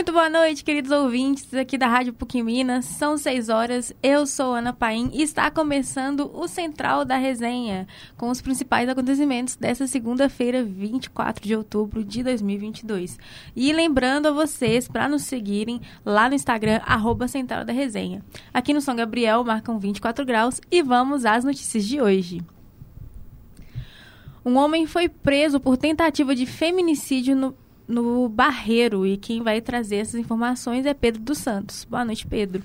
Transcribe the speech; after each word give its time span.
Muito 0.00 0.12
boa 0.12 0.30
noite, 0.30 0.64
queridos 0.64 0.90
ouvintes 0.90 1.52
aqui 1.52 1.76
da 1.76 1.86
Rádio 1.86 2.14
PUC 2.14 2.42
Minas. 2.42 2.86
São 2.86 3.18
seis 3.18 3.50
horas, 3.50 3.92
eu 4.02 4.26
sou 4.26 4.54
Ana 4.54 4.72
Paim 4.72 5.10
e 5.12 5.20
está 5.20 5.50
começando 5.50 6.30
o 6.32 6.48
Central 6.48 7.04
da 7.04 7.18
Resenha, 7.18 7.86
com 8.16 8.30
os 8.30 8.40
principais 8.40 8.88
acontecimentos 8.88 9.56
dessa 9.56 9.86
segunda-feira, 9.86 10.64
24 10.64 11.46
de 11.46 11.54
outubro 11.54 12.02
de 12.02 12.22
2022. 12.22 13.18
E 13.54 13.74
lembrando 13.74 14.28
a 14.28 14.32
vocês 14.32 14.88
para 14.88 15.06
nos 15.06 15.24
seguirem 15.24 15.82
lá 16.02 16.30
no 16.30 16.34
Instagram, 16.34 16.80
arroba 16.86 17.28
Central 17.28 17.66
da 17.66 17.72
Resenha. 17.74 18.24
Aqui 18.54 18.72
no 18.72 18.80
São 18.80 18.96
Gabriel 18.96 19.44
marcam 19.44 19.78
24 19.78 20.24
graus 20.24 20.62
e 20.70 20.82
vamos 20.82 21.26
às 21.26 21.44
notícias 21.44 21.84
de 21.84 22.00
hoje. 22.00 22.40
Um 24.42 24.56
homem 24.56 24.86
foi 24.86 25.10
preso 25.10 25.60
por 25.60 25.76
tentativa 25.76 26.34
de 26.34 26.46
feminicídio 26.46 27.36
no 27.36 27.54
no 27.90 28.28
Barreiro. 28.28 29.06
E 29.06 29.16
quem 29.16 29.42
vai 29.42 29.60
trazer 29.60 29.96
essas 29.96 30.14
informações 30.14 30.86
é 30.86 30.94
Pedro 30.94 31.20
dos 31.20 31.38
Santos. 31.38 31.84
Boa 31.84 32.04
noite, 32.04 32.26
Pedro. 32.26 32.62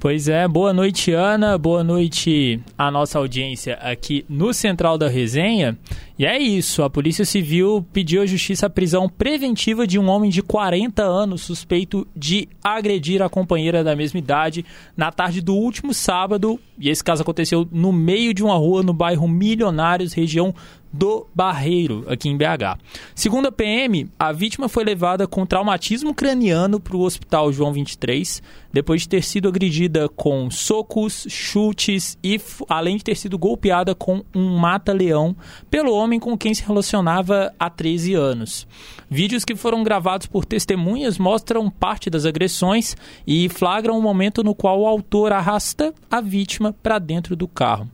Pois 0.00 0.28
é, 0.28 0.46
boa 0.46 0.72
noite, 0.72 1.10
Ana. 1.10 1.58
Boa 1.58 1.82
noite 1.82 2.60
à 2.78 2.88
nossa 2.88 3.18
audiência 3.18 3.74
aqui 3.74 4.24
no 4.28 4.54
Central 4.54 4.96
da 4.96 5.08
Resenha. 5.08 5.76
E 6.16 6.24
é 6.24 6.38
isso, 6.38 6.84
a 6.84 6.90
Polícia 6.90 7.24
Civil 7.24 7.84
pediu 7.92 8.22
à 8.22 8.26
Justiça 8.26 8.66
a 8.66 8.70
prisão 8.70 9.08
preventiva 9.08 9.88
de 9.88 9.98
um 9.98 10.08
homem 10.08 10.30
de 10.30 10.40
40 10.40 11.02
anos 11.02 11.42
suspeito 11.42 12.06
de 12.14 12.48
agredir 12.62 13.20
a 13.22 13.28
companheira 13.28 13.82
da 13.82 13.96
mesma 13.96 14.20
idade 14.20 14.64
na 14.96 15.10
tarde 15.10 15.40
do 15.40 15.54
último 15.54 15.92
sábado. 15.92 16.60
E 16.78 16.88
esse 16.88 17.02
caso 17.02 17.22
aconteceu 17.22 17.66
no 17.72 17.92
meio 17.92 18.32
de 18.32 18.44
uma 18.44 18.54
rua 18.54 18.84
no 18.84 18.92
bairro 18.92 19.26
Milionários, 19.26 20.12
região 20.12 20.54
do 20.92 21.26
Barreiro, 21.34 22.04
aqui 22.08 22.28
em 22.28 22.36
BH. 22.36 22.78
Segundo 23.14 23.48
a 23.48 23.52
PM, 23.52 24.08
a 24.18 24.32
vítima 24.32 24.68
foi 24.68 24.84
levada 24.84 25.26
com 25.26 25.46
traumatismo 25.46 26.14
craniano 26.14 26.80
para 26.80 26.96
o 26.96 27.02
Hospital 27.02 27.52
João 27.52 27.72
23, 27.72 28.42
depois 28.72 29.02
de 29.02 29.08
ter 29.08 29.22
sido 29.22 29.48
agredida 29.48 30.08
com 30.08 30.50
socos, 30.50 31.26
chutes 31.28 32.18
e, 32.22 32.40
além 32.68 32.96
de 32.96 33.04
ter 33.04 33.16
sido 33.16 33.38
golpeada 33.38 33.94
com 33.94 34.22
um 34.34 34.56
mata-leão 34.56 35.36
pelo 35.70 35.92
homem 35.92 36.20
com 36.20 36.36
quem 36.36 36.54
se 36.54 36.62
relacionava 36.62 37.52
há 37.58 37.70
13 37.70 38.14
anos. 38.14 38.66
Vídeos 39.10 39.44
que 39.44 39.56
foram 39.56 39.82
gravados 39.82 40.26
por 40.26 40.44
testemunhas 40.44 41.18
mostram 41.18 41.70
parte 41.70 42.10
das 42.10 42.26
agressões 42.26 42.96
e 43.26 43.48
flagram 43.48 43.98
o 43.98 44.02
momento 44.02 44.42
no 44.44 44.54
qual 44.54 44.80
o 44.80 44.86
autor 44.86 45.32
arrasta 45.32 45.94
a 46.10 46.20
vítima 46.20 46.74
para 46.82 46.98
dentro 46.98 47.34
do 47.34 47.48
carro. 47.48 47.88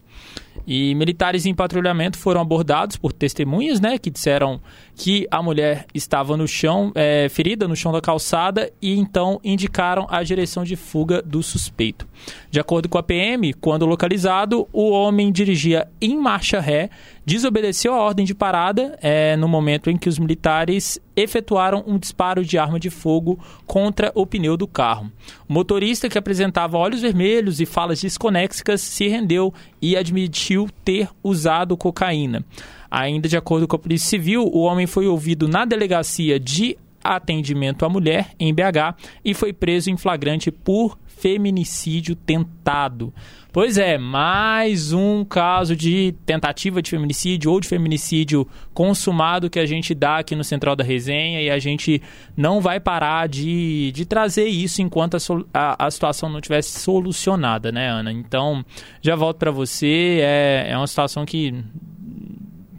E 0.66 0.94
militares 0.94 1.46
em 1.46 1.54
patrulhamento 1.54 2.18
foram 2.18 2.40
abordados 2.40 2.96
por 2.96 3.12
testemunhas, 3.12 3.80
né, 3.80 3.98
que 3.98 4.10
disseram 4.10 4.60
que 4.94 5.26
a 5.30 5.42
mulher 5.42 5.86
estava 5.94 6.36
no 6.36 6.48
chão, 6.48 6.92
é, 6.94 7.28
ferida 7.28 7.68
no 7.68 7.76
chão 7.76 7.92
da 7.92 8.00
calçada, 8.00 8.72
e 8.80 8.98
então 8.98 9.40
indicaram 9.44 10.06
a 10.08 10.22
direção 10.22 10.64
de 10.64 10.76
fuga 10.76 11.20
do 11.20 11.42
suspeito. 11.42 12.06
De 12.50 12.60
acordo 12.60 12.88
com 12.88 12.96
a 12.96 13.02
PM, 13.02 13.52
quando 13.54 13.84
localizado, 13.84 14.66
o 14.72 14.90
homem 14.90 15.30
dirigia 15.30 15.88
em 16.00 16.16
marcha 16.16 16.60
ré, 16.60 16.88
desobedeceu 17.24 17.94
a 17.94 18.00
ordem 18.00 18.24
de 18.24 18.34
parada 18.34 18.98
é, 19.00 19.36
no 19.36 19.48
momento 19.48 19.90
em 19.90 19.96
que 19.96 20.08
os 20.08 20.18
militares 20.18 21.00
efetuaram 21.16 21.82
um 21.86 21.98
disparo 21.98 22.44
de 22.44 22.58
arma 22.58 22.78
de 22.78 22.90
fogo 22.90 23.38
contra 23.66 24.12
o 24.14 24.26
pneu 24.26 24.56
do 24.56 24.66
carro. 24.66 25.10
O 25.48 25.52
motorista, 25.52 26.08
que 26.08 26.18
apresentava 26.18 26.76
olhos 26.76 27.00
vermelhos 27.00 27.60
e 27.60 27.66
falas 27.66 28.00
desconexas, 28.00 28.80
se 28.80 29.08
rendeu 29.08 29.52
e 29.80 29.96
admitiu 29.96 30.68
ter 30.84 31.08
usado 31.22 31.76
cocaína. 31.76 32.44
Ainda 32.90 33.28
de 33.28 33.36
acordo 33.36 33.66
com 33.66 33.76
a 33.76 33.78
Polícia 33.78 34.08
Civil, 34.08 34.48
o 34.52 34.60
homem 34.60 34.86
foi 34.86 35.06
ouvido 35.06 35.48
na 35.48 35.64
delegacia 35.64 36.38
de 36.38 36.76
atendimento 37.02 37.84
à 37.84 37.88
mulher 37.88 38.30
em 38.38 38.54
BH 38.54 38.96
e 39.24 39.34
foi 39.34 39.52
preso 39.52 39.90
em 39.90 39.96
flagrante 39.96 40.50
por 40.50 40.98
feminicídio 41.06 42.16
tentado. 42.16 43.12
Pois 43.54 43.78
é, 43.78 43.96
mais 43.96 44.92
um 44.92 45.24
caso 45.24 45.76
de 45.76 46.12
tentativa 46.26 46.82
de 46.82 46.90
feminicídio 46.90 47.52
ou 47.52 47.60
de 47.60 47.68
feminicídio 47.68 48.48
consumado 48.74 49.48
que 49.48 49.60
a 49.60 49.64
gente 49.64 49.94
dá 49.94 50.18
aqui 50.18 50.34
no 50.34 50.42
Central 50.42 50.74
da 50.74 50.82
Resenha 50.82 51.40
e 51.40 51.48
a 51.48 51.56
gente 51.60 52.02
não 52.36 52.60
vai 52.60 52.80
parar 52.80 53.28
de, 53.28 53.92
de 53.92 54.04
trazer 54.04 54.46
isso 54.46 54.82
enquanto 54.82 55.16
a, 55.16 55.20
a, 55.54 55.86
a 55.86 55.90
situação 55.92 56.28
não 56.28 56.40
tivesse 56.40 56.80
solucionada, 56.80 57.70
né, 57.70 57.88
Ana? 57.88 58.10
Então, 58.10 58.64
já 59.00 59.14
volto 59.14 59.36
para 59.36 59.52
você. 59.52 60.18
É, 60.20 60.70
é 60.70 60.76
uma 60.76 60.88
situação 60.88 61.24
que 61.24 61.54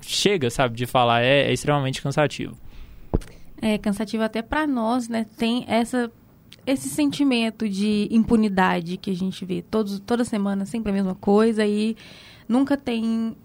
chega, 0.02 0.50
sabe, 0.50 0.76
de 0.76 0.86
falar, 0.86 1.22
é, 1.22 1.44
é 1.44 1.54
extremamente 1.54 2.02
cansativo. 2.02 2.54
É 3.62 3.78
cansativo 3.78 4.24
até 4.24 4.42
para 4.42 4.68
nós, 4.68 5.08
né? 5.08 5.26
Tem 5.38 5.64
essa 5.70 6.12
esse 6.66 6.90
sentimento 6.90 7.70
de 7.70 8.08
impunidade 8.12 8.98
que 8.98 9.12
a 9.12 9.16
gente 9.16 9.46
vê 9.46 9.62
todos, 9.62 10.00
toda 10.00 10.24
semana, 10.26 10.66
sempre 10.66 10.92
a 10.92 10.96
mesma 10.96 11.16
coisa 11.16 11.66
e 11.66 11.96
nunca 12.48 12.76
tem 12.76 13.36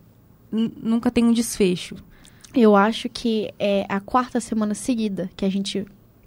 nunca 0.50 1.10
tem 1.10 1.24
um 1.24 1.32
desfecho. 1.32 1.96
Eu 2.54 2.74
acho 2.74 3.08
que 3.08 3.52
é 3.58 3.86
a 3.88 4.00
quarta 4.00 4.40
semana 4.40 4.74
seguida 4.74 5.30
que 5.36 5.44
a 5.44 5.48
gente 5.48 5.86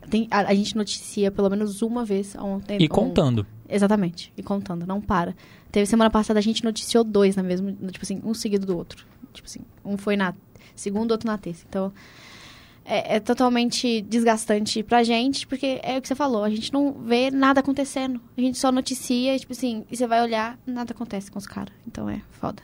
tem, 0.10 0.28
a, 0.32 0.40
a 0.40 0.54
gente 0.54 0.76
noticia 0.76 1.32
pelo 1.32 1.50
menos 1.50 1.82
uma 1.82 2.06
vez 2.06 2.36
ontem. 2.36 2.78
E 2.80 2.88
contando. 2.88 3.42
Um, 3.42 3.46
exatamente, 3.68 4.32
e 4.38 4.44
contando, 4.44 4.86
não 4.86 5.02
para. 5.02 5.36
Teve 5.72 5.86
semana 5.86 6.10
passada 6.10 6.40
a 6.40 6.42
gente 6.42 6.64
noticiou 6.64 7.04
dois 7.04 7.36
na 7.36 7.44
mesma, 7.44 7.72
tipo 7.92 8.04
assim, 8.04 8.22
um 8.24 8.34
seguido 8.34 8.66
do 8.66 8.78
outro. 8.78 9.06
Tipo 9.34 9.48
assim, 9.48 9.62
um 9.84 9.98
foi 9.98 10.16
na 10.16 10.34
segunda, 10.76 11.14
outro 11.14 11.28
na 11.28 11.38
terça. 11.38 11.66
Então, 11.68 11.92
é, 12.86 13.16
é, 13.16 13.20
totalmente 13.20 14.02
desgastante 14.02 14.84
pra 14.84 15.04
gente, 15.04 15.48
porque 15.48 15.80
é 15.84 15.98
o 15.98 16.02
que 16.02 16.08
você 16.08 16.16
falou, 16.16 16.44
a 16.44 16.50
gente 16.50 16.72
não 16.74 16.94
vê 16.94 17.32
nada 17.32 17.60
acontecendo. 17.60 18.20
A 18.38 18.42
gente 18.42 18.58
só 18.58 18.72
noticia, 18.72 19.38
tipo 19.38 19.54
assim, 19.54 19.86
e 19.90 19.96
você 19.96 20.06
vai 20.06 20.22
olhar, 20.22 20.58
nada 20.66 20.92
acontece 20.92 21.32
com 21.32 21.40
os 21.40 21.48
caras. 21.48 21.74
Então 21.88 22.10
é 22.10 22.22
foda. 22.32 22.62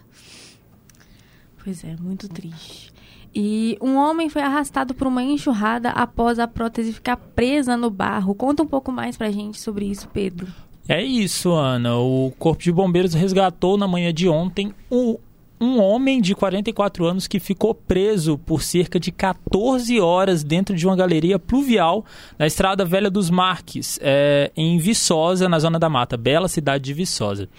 Pois 1.64 1.84
é, 1.84 1.96
muito 2.00 2.28
triste. 2.28 2.92
E 3.34 3.78
um 3.80 3.96
homem 3.96 4.28
foi 4.28 4.42
arrastado 4.42 4.94
por 4.94 5.08
uma 5.08 5.22
enxurrada 5.22 5.90
após 5.90 6.40
a 6.40 6.48
prótese 6.48 6.94
ficar 6.94 7.16
presa 7.16 7.78
no 7.78 7.90
barro. 7.90 8.34
Conta 8.34 8.64
um 8.64 8.68
pouco 8.68 8.92
mais 8.92 9.16
pra 9.16 9.32
gente 9.32 9.60
sobre 9.60 9.86
isso, 9.86 10.08
Pedro. 10.10 10.48
É 10.88 11.04
isso, 11.04 11.52
Ana. 11.52 11.98
O 11.98 12.34
Corpo 12.40 12.64
de 12.64 12.72
Bombeiros 12.72 13.14
resgatou 13.14 13.78
na 13.78 13.88
manhã 13.88 14.12
de 14.12 14.28
ontem 14.28 14.74
um, 14.92 15.18
um 15.60 15.82
homem 15.82 16.22
de 16.22 16.34
44 16.34 17.06
anos 17.06 17.28
que 17.28 17.40
ficou 17.40 17.74
preso 17.76 18.38
por 18.38 18.62
cerca 18.62 19.00
de 19.00 19.12
14 19.12 20.00
horas 20.00 20.44
dentro 20.44 20.76
de 20.76 20.86
uma 20.88 20.96
galeria 20.96 21.38
pluvial 21.38 22.06
na 22.38 22.48
Estrada 22.48 22.86
Velha 22.86 23.10
dos 23.10 23.30
Marques, 23.30 24.00
é, 24.02 24.52
em 24.56 24.78
Viçosa, 24.78 25.50
na 25.50 25.60
Zona 25.60 25.78
da 25.78 25.90
Mata, 25.90 26.16
bela 26.16 26.48
cidade 26.48 26.86
de 26.86 26.94
Viçosa. 26.94 27.50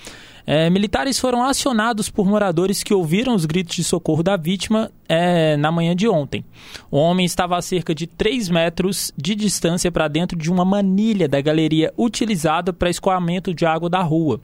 É, 0.46 0.68
militares 0.70 1.18
foram 1.18 1.44
acionados 1.44 2.08
por 2.08 2.26
moradores 2.26 2.82
que 2.82 2.94
ouviram 2.94 3.34
os 3.34 3.44
gritos 3.44 3.76
de 3.76 3.84
socorro 3.84 4.22
da 4.22 4.36
vítima 4.36 4.90
é, 5.08 5.56
na 5.56 5.70
manhã 5.70 5.94
de 5.94 6.08
ontem. 6.08 6.44
O 6.90 6.96
homem 6.96 7.26
estava 7.26 7.56
a 7.56 7.62
cerca 7.62 7.94
de 7.94 8.06
3 8.06 8.48
metros 8.48 9.12
de 9.16 9.34
distância 9.34 9.92
para 9.92 10.08
dentro 10.08 10.38
de 10.38 10.50
uma 10.50 10.64
manilha 10.64 11.28
da 11.28 11.40
galeria 11.40 11.92
utilizada 11.96 12.72
para 12.72 12.90
escoamento 12.90 13.52
de 13.52 13.66
água 13.66 13.90
da 13.90 14.02
rua. 14.02 14.40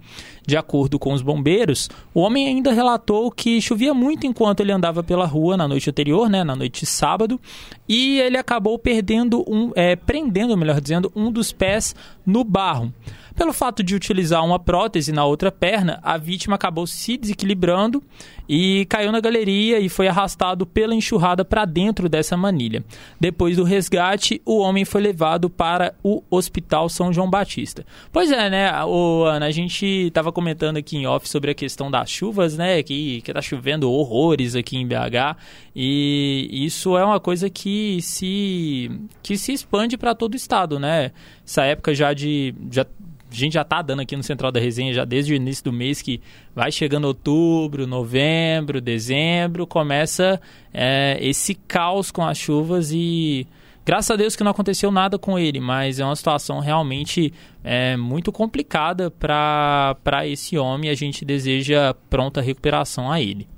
De 0.46 0.56
acordo 0.56 0.98
com 0.98 1.12
os 1.12 1.22
bombeiros, 1.22 1.90
o 2.14 2.20
homem 2.20 2.46
ainda 2.46 2.72
relatou 2.72 3.30
que 3.32 3.60
chovia 3.60 3.92
muito 3.92 4.26
enquanto 4.26 4.60
ele 4.60 4.70
andava 4.70 5.02
pela 5.02 5.26
rua 5.26 5.56
na 5.56 5.66
noite 5.66 5.90
anterior, 5.90 6.28
né, 6.30 6.44
na 6.44 6.54
noite 6.54 6.80
de 6.80 6.86
sábado, 6.86 7.40
e 7.88 8.20
ele 8.20 8.38
acabou 8.38 8.78
perdendo 8.78 9.44
um, 9.48 9.72
é, 9.74 9.96
prendendo, 9.96 10.56
melhor 10.56 10.80
dizendo, 10.80 11.10
um 11.16 11.32
dos 11.32 11.50
pés 11.50 11.96
no 12.24 12.44
barro. 12.44 12.92
Pelo 13.36 13.52
fato 13.52 13.82
de 13.82 13.94
utilizar 13.94 14.42
uma 14.42 14.58
prótese 14.58 15.12
na 15.12 15.26
outra 15.26 15.52
perna, 15.52 16.00
a 16.02 16.16
vítima 16.16 16.56
acabou 16.56 16.86
se 16.86 17.18
desequilibrando 17.18 18.02
e 18.48 18.86
caiu 18.86 19.12
na 19.12 19.20
galeria 19.20 19.78
e 19.78 19.90
foi 19.90 20.08
arrastado 20.08 20.64
pela 20.64 20.94
enxurrada 20.94 21.44
para 21.44 21.66
dentro 21.66 22.08
dessa 22.08 22.34
manilha. 22.34 22.82
Depois 23.20 23.56
do 23.56 23.62
resgate, 23.62 24.40
o 24.42 24.58
homem 24.58 24.86
foi 24.86 25.02
levado 25.02 25.50
para 25.50 25.94
o 26.02 26.22
Hospital 26.30 26.88
São 26.88 27.12
João 27.12 27.28
Batista. 27.28 27.84
Pois 28.10 28.32
é, 28.32 28.48
né, 28.48 28.84
o 28.84 29.24
Ana, 29.24 29.46
a 29.46 29.50
gente 29.50 29.84
estava 29.84 30.32
comentando 30.36 30.76
aqui 30.76 30.98
em 30.98 31.06
off 31.06 31.26
sobre 31.26 31.50
a 31.50 31.54
questão 31.54 31.90
das 31.90 32.10
chuvas, 32.10 32.58
né, 32.58 32.82
que 32.82 33.22
que 33.22 33.32
tá 33.32 33.40
chovendo 33.40 33.90
horrores 33.90 34.54
aqui 34.54 34.76
em 34.76 34.86
BH 34.86 35.34
e 35.74 36.46
isso 36.52 36.94
é 36.94 37.02
uma 37.02 37.18
coisa 37.18 37.48
que 37.48 38.02
se 38.02 38.90
que 39.22 39.38
se 39.38 39.54
expande 39.54 39.96
para 39.96 40.14
todo 40.14 40.34
o 40.34 40.36
estado, 40.36 40.78
né? 40.78 41.10
Essa 41.42 41.64
época 41.64 41.94
já 41.94 42.12
de 42.12 42.54
já 42.70 42.82
a 42.82 43.34
gente 43.34 43.54
já 43.54 43.62
está 43.62 43.80
dando 43.80 44.02
aqui 44.02 44.14
no 44.14 44.22
Central 44.22 44.52
da 44.52 44.60
Resenha 44.60 44.92
já 44.92 45.06
desde 45.06 45.32
o 45.32 45.36
início 45.36 45.64
do 45.64 45.72
mês 45.72 46.02
que 46.02 46.20
vai 46.54 46.70
chegando 46.70 47.06
outubro, 47.06 47.86
novembro, 47.86 48.78
dezembro, 48.78 49.66
começa 49.66 50.38
é, 50.72 51.18
esse 51.20 51.54
caos 51.54 52.10
com 52.10 52.22
as 52.22 52.36
chuvas 52.36 52.92
e 52.92 53.46
graças 53.86 54.10
a 54.10 54.16
Deus 54.16 54.34
que 54.34 54.42
não 54.42 54.50
aconteceu 54.50 54.90
nada 54.90 55.16
com 55.18 55.38
ele, 55.38 55.60
mas 55.60 56.00
é 56.00 56.04
uma 56.04 56.16
situação 56.16 56.58
realmente 56.58 57.32
é, 57.62 57.96
muito 57.96 58.32
complicada 58.32 59.10
para 59.10 60.26
esse 60.26 60.58
homem 60.58 60.90
e 60.90 60.92
a 60.92 60.96
gente 60.96 61.24
deseja 61.24 61.94
pronta 62.10 62.40
recuperação 62.40 63.10
a 63.10 63.20
ele. 63.20 63.48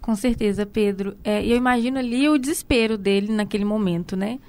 Com 0.00 0.16
certeza, 0.16 0.64
Pedro. 0.64 1.16
É, 1.22 1.44
eu 1.44 1.56
imagino 1.56 1.98
ali 1.98 2.26
o 2.28 2.38
desespero 2.38 2.96
dele 2.96 3.30
naquele 3.30 3.66
momento, 3.66 4.16
né? 4.16 4.40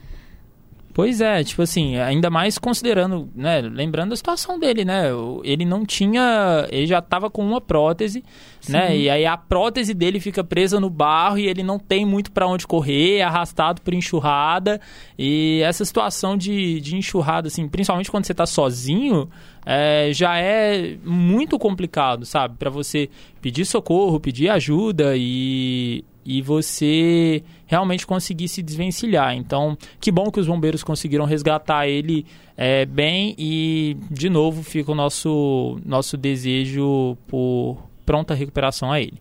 Pois 0.93 1.21
é, 1.21 1.43
tipo 1.43 1.61
assim, 1.61 1.97
ainda 1.97 2.29
mais 2.29 2.57
considerando, 2.57 3.29
né, 3.33 3.61
lembrando 3.61 4.13
a 4.13 4.15
situação 4.15 4.59
dele, 4.59 4.83
né? 4.83 5.05
Ele 5.43 5.63
não 5.63 5.85
tinha, 5.85 6.67
ele 6.69 6.85
já 6.85 6.99
estava 6.99 7.29
com 7.29 7.45
uma 7.45 7.61
prótese, 7.61 8.23
Sim. 8.59 8.73
né? 8.73 8.97
E 8.97 9.09
aí 9.09 9.25
a 9.25 9.37
prótese 9.37 9.93
dele 9.93 10.19
fica 10.19 10.43
presa 10.43 10.79
no 10.79 10.89
barro 10.89 11.37
e 11.37 11.47
ele 11.47 11.63
não 11.63 11.79
tem 11.79 12.05
muito 12.05 12.31
para 12.31 12.47
onde 12.47 12.67
correr, 12.67 13.17
é 13.17 13.23
arrastado 13.23 13.81
por 13.81 13.93
enxurrada. 13.93 14.81
E 15.17 15.61
essa 15.63 15.85
situação 15.85 16.35
de, 16.35 16.81
de 16.81 16.97
enxurrada, 16.97 17.47
assim, 17.47 17.67
principalmente 17.69 18.11
quando 18.11 18.25
você 18.25 18.33
está 18.33 18.45
sozinho, 18.45 19.29
é, 19.65 20.11
já 20.13 20.37
é 20.37 20.97
muito 21.05 21.57
complicado, 21.57 22.25
sabe? 22.25 22.57
Para 22.57 22.69
você 22.69 23.09
pedir 23.41 23.65
socorro, 23.65 24.19
pedir 24.19 24.49
ajuda 24.49 25.13
e, 25.15 26.03
e 26.25 26.41
você 26.41 27.43
realmente 27.65 28.05
conseguir 28.05 28.47
se 28.47 28.61
desvencilhar. 28.61 29.35
Então, 29.35 29.77
que 29.99 30.11
bom 30.11 30.31
que 30.31 30.39
os 30.39 30.47
bombeiros 30.47 30.83
conseguiram 30.83 31.25
resgatar 31.25 31.87
ele 31.87 32.25
é, 32.55 32.85
bem 32.85 33.35
e, 33.37 33.97
de 34.09 34.29
novo, 34.29 34.63
fica 34.63 34.91
o 34.91 34.95
nosso, 34.95 35.79
nosso 35.85 36.17
desejo 36.17 37.17
por 37.27 37.77
pronta 38.05 38.33
recuperação 38.33 38.91
a 38.91 38.99
ele. 38.99 39.19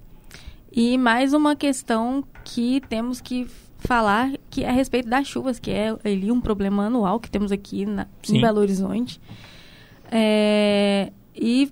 E 0.72 0.96
mais 0.98 1.32
uma 1.32 1.56
questão 1.56 2.22
que 2.44 2.80
temos 2.88 3.20
que 3.20 3.46
falar 3.78 4.32
que 4.50 4.62
é 4.62 4.68
a 4.68 4.72
respeito 4.72 5.08
das 5.08 5.26
chuvas, 5.26 5.58
que 5.58 5.70
é 5.70 5.96
ali 6.04 6.30
um 6.30 6.40
problema 6.40 6.86
anual 6.86 7.18
que 7.18 7.30
temos 7.30 7.50
aqui 7.50 7.86
na, 7.86 8.06
em 8.28 8.40
Belo 8.40 8.60
Horizonte. 8.60 9.20
É, 10.10 11.12
e 11.34 11.70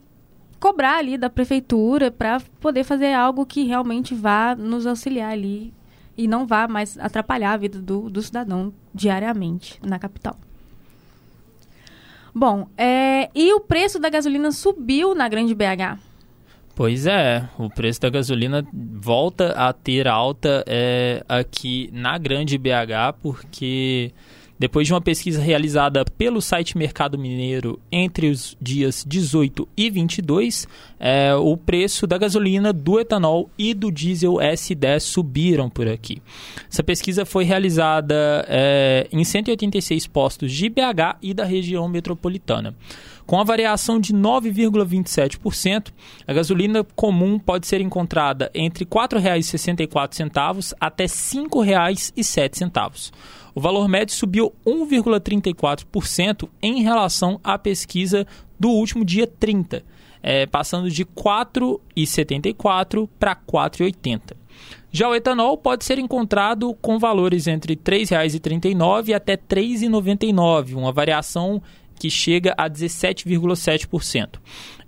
cobrar 0.58 0.98
ali 0.98 1.16
da 1.16 1.30
prefeitura 1.30 2.10
para 2.10 2.40
poder 2.60 2.84
fazer 2.84 3.12
algo 3.12 3.46
que 3.46 3.64
realmente 3.64 4.14
vá 4.14 4.54
nos 4.54 4.86
auxiliar 4.86 5.32
ali 5.32 5.72
e 6.16 6.26
não 6.26 6.46
vá 6.46 6.66
mais 6.66 6.98
atrapalhar 6.98 7.52
a 7.52 7.56
vida 7.56 7.80
do, 7.80 8.10
do 8.10 8.20
cidadão 8.20 8.72
diariamente 8.92 9.78
na 9.82 9.98
capital. 9.98 10.36
Bom, 12.34 12.68
é, 12.76 13.30
e 13.34 13.52
o 13.52 13.60
preço 13.60 13.98
da 13.98 14.08
gasolina 14.08 14.52
subiu 14.52 15.14
na 15.14 15.28
Grande 15.28 15.54
BH? 15.54 15.98
Pois 16.74 17.06
é, 17.06 17.48
o 17.58 17.68
preço 17.68 18.00
da 18.00 18.08
gasolina 18.08 18.64
volta 18.72 19.50
a 19.52 19.72
ter 19.72 20.06
alta 20.06 20.62
é, 20.66 21.24
aqui 21.28 21.90
na 21.92 22.16
Grande 22.18 22.56
BH, 22.56 23.18
porque 23.20 24.12
depois 24.58 24.86
de 24.86 24.92
uma 24.92 25.00
pesquisa 25.00 25.40
realizada 25.40 26.04
pelo 26.04 26.40
site 26.42 26.76
Mercado 26.76 27.18
Mineiro 27.18 27.78
entre 27.92 28.28
os 28.28 28.56
dias 28.60 29.04
18 29.06 29.68
e 29.76 29.90
22, 29.90 30.66
é, 30.98 31.34
o 31.34 31.56
preço 31.56 32.06
da 32.06 32.18
gasolina, 32.18 32.72
do 32.72 32.98
etanol 32.98 33.48
e 33.56 33.72
do 33.72 33.90
diesel 33.90 34.34
S10 34.34 35.00
subiram 35.00 35.70
por 35.70 35.88
aqui. 35.88 36.20
Essa 36.70 36.82
pesquisa 36.82 37.24
foi 37.24 37.44
realizada 37.44 38.44
é, 38.48 39.06
em 39.12 39.22
186 39.22 40.06
postos 40.06 40.52
de 40.52 40.68
BH 40.68 41.18
e 41.22 41.32
da 41.32 41.44
região 41.44 41.88
metropolitana. 41.88 42.74
Com 43.28 43.38
a 43.38 43.44
variação 43.44 44.00
de 44.00 44.12
9,27%, 44.14 45.92
a 46.26 46.32
gasolina 46.32 46.82
comum 46.96 47.38
pode 47.38 47.66
ser 47.66 47.82
encontrada 47.82 48.50
entre 48.54 48.84
R$ 48.84 48.90
4,64 48.90 50.72
até 50.80 51.04
R$ 51.04 51.10
5,07. 51.10 53.12
O 53.54 53.60
valor 53.60 53.86
médio 53.86 54.14
subiu 54.14 54.54
1,34% 54.66 56.48
em 56.62 56.82
relação 56.82 57.38
à 57.44 57.58
pesquisa 57.58 58.26
do 58.58 58.70
último 58.70 59.04
dia 59.04 59.26
30, 59.26 59.84
é, 60.22 60.46
passando 60.46 60.90
de 60.90 61.02
R$ 61.02 61.10
4,74 61.14 63.06
para 63.18 63.32
R$ 63.32 63.40
4,80. 63.46 64.38
Já 64.90 65.06
o 65.06 65.14
etanol 65.14 65.58
pode 65.58 65.84
ser 65.84 65.98
encontrado 65.98 66.72
com 66.80 66.98
valores 66.98 67.46
entre 67.46 67.74
R$ 67.74 67.80
3,39 67.84 69.14
até 69.14 69.32
R$ 69.32 69.40
3,99, 69.46 70.76
uma 70.76 70.92
variação 70.92 71.62
que 71.98 72.08
chega 72.08 72.54
a 72.56 72.68
17,7%. 72.68 74.38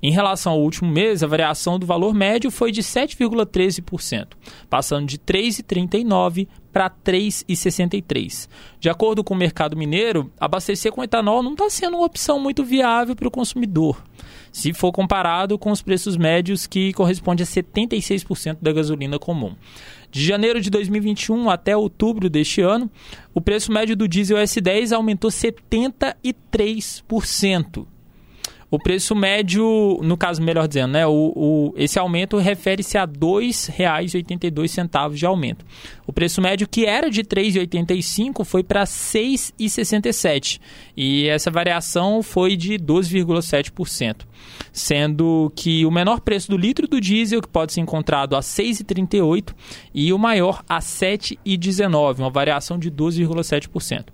Em 0.02 0.10
relação 0.10 0.52
ao 0.52 0.62
último 0.62 0.90
mês, 0.90 1.22
a 1.22 1.26
variação 1.26 1.78
do 1.78 1.84
valor 1.84 2.14
médio 2.14 2.50
foi 2.50 2.72
de 2.72 2.82
7,13%, 2.82 4.28
passando 4.68 5.06
de 5.06 5.18
3,39 5.18 6.48
para 6.72 6.90
3,63. 6.90 8.48
De 8.78 8.88
acordo 8.88 9.22
com 9.22 9.34
o 9.34 9.36
mercado 9.36 9.76
mineiro, 9.76 10.32
abastecer 10.38 10.90
com 10.92 11.04
etanol 11.04 11.42
não 11.42 11.52
está 11.52 11.68
sendo 11.68 11.96
uma 11.96 12.06
opção 12.06 12.40
muito 12.40 12.64
viável 12.64 13.16
para 13.16 13.28
o 13.28 13.30
consumidor, 13.30 14.02
se 14.52 14.72
for 14.72 14.92
comparado 14.92 15.58
com 15.58 15.70
os 15.70 15.82
preços 15.82 16.16
médios 16.16 16.66
que 16.66 16.92
correspondem 16.92 17.44
a 17.44 17.46
76% 17.46 18.58
da 18.60 18.72
gasolina 18.72 19.16
comum. 19.18 19.54
De 20.10 20.24
janeiro 20.24 20.60
de 20.60 20.68
2021 20.70 21.48
até 21.48 21.76
outubro 21.76 22.28
deste 22.28 22.60
ano, 22.60 22.90
o 23.32 23.40
preço 23.40 23.70
médio 23.70 23.96
do 23.96 24.08
diesel 24.08 24.38
S10 24.38 24.90
aumentou 24.92 25.30
73%. 25.30 27.86
O 28.70 28.78
preço 28.78 29.16
médio, 29.16 29.98
no 30.02 30.16
caso, 30.16 30.40
melhor 30.40 30.68
dizendo, 30.68 30.92
né, 30.92 31.04
o, 31.06 31.32
o 31.34 31.74
esse 31.76 31.98
aumento 31.98 32.36
refere-se 32.36 32.96
a 32.96 33.02
R$ 33.02 33.08
2,82 33.08 35.14
de 35.14 35.26
aumento. 35.26 35.66
O 36.06 36.12
preço 36.12 36.40
médio, 36.40 36.68
que 36.68 36.86
era 36.86 37.10
de 37.10 37.22
R$ 37.22 37.26
3,85, 37.26 38.44
foi 38.44 38.62
para 38.62 38.82
R$ 38.82 38.86
6,67. 38.86 40.60
E 40.96 41.26
essa 41.26 41.50
variação 41.50 42.22
foi 42.22 42.54
de 42.56 42.74
12,7%. 42.74 44.20
Sendo 44.72 45.52
que 45.56 45.84
o 45.84 45.90
menor 45.90 46.20
preço 46.20 46.48
do 46.48 46.56
litro 46.56 46.86
do 46.86 47.00
diesel, 47.00 47.42
que 47.42 47.48
pode 47.48 47.72
ser 47.72 47.80
encontrado 47.80 48.36
a 48.36 48.38
R$ 48.38 48.44
6,38, 48.44 49.52
e 49.92 50.12
o 50.12 50.18
maior 50.18 50.62
a 50.68 50.76
R$ 50.76 50.82
7,19, 50.82 52.20
uma 52.20 52.30
variação 52.30 52.78
de 52.78 52.88
12,7%. 52.88 54.04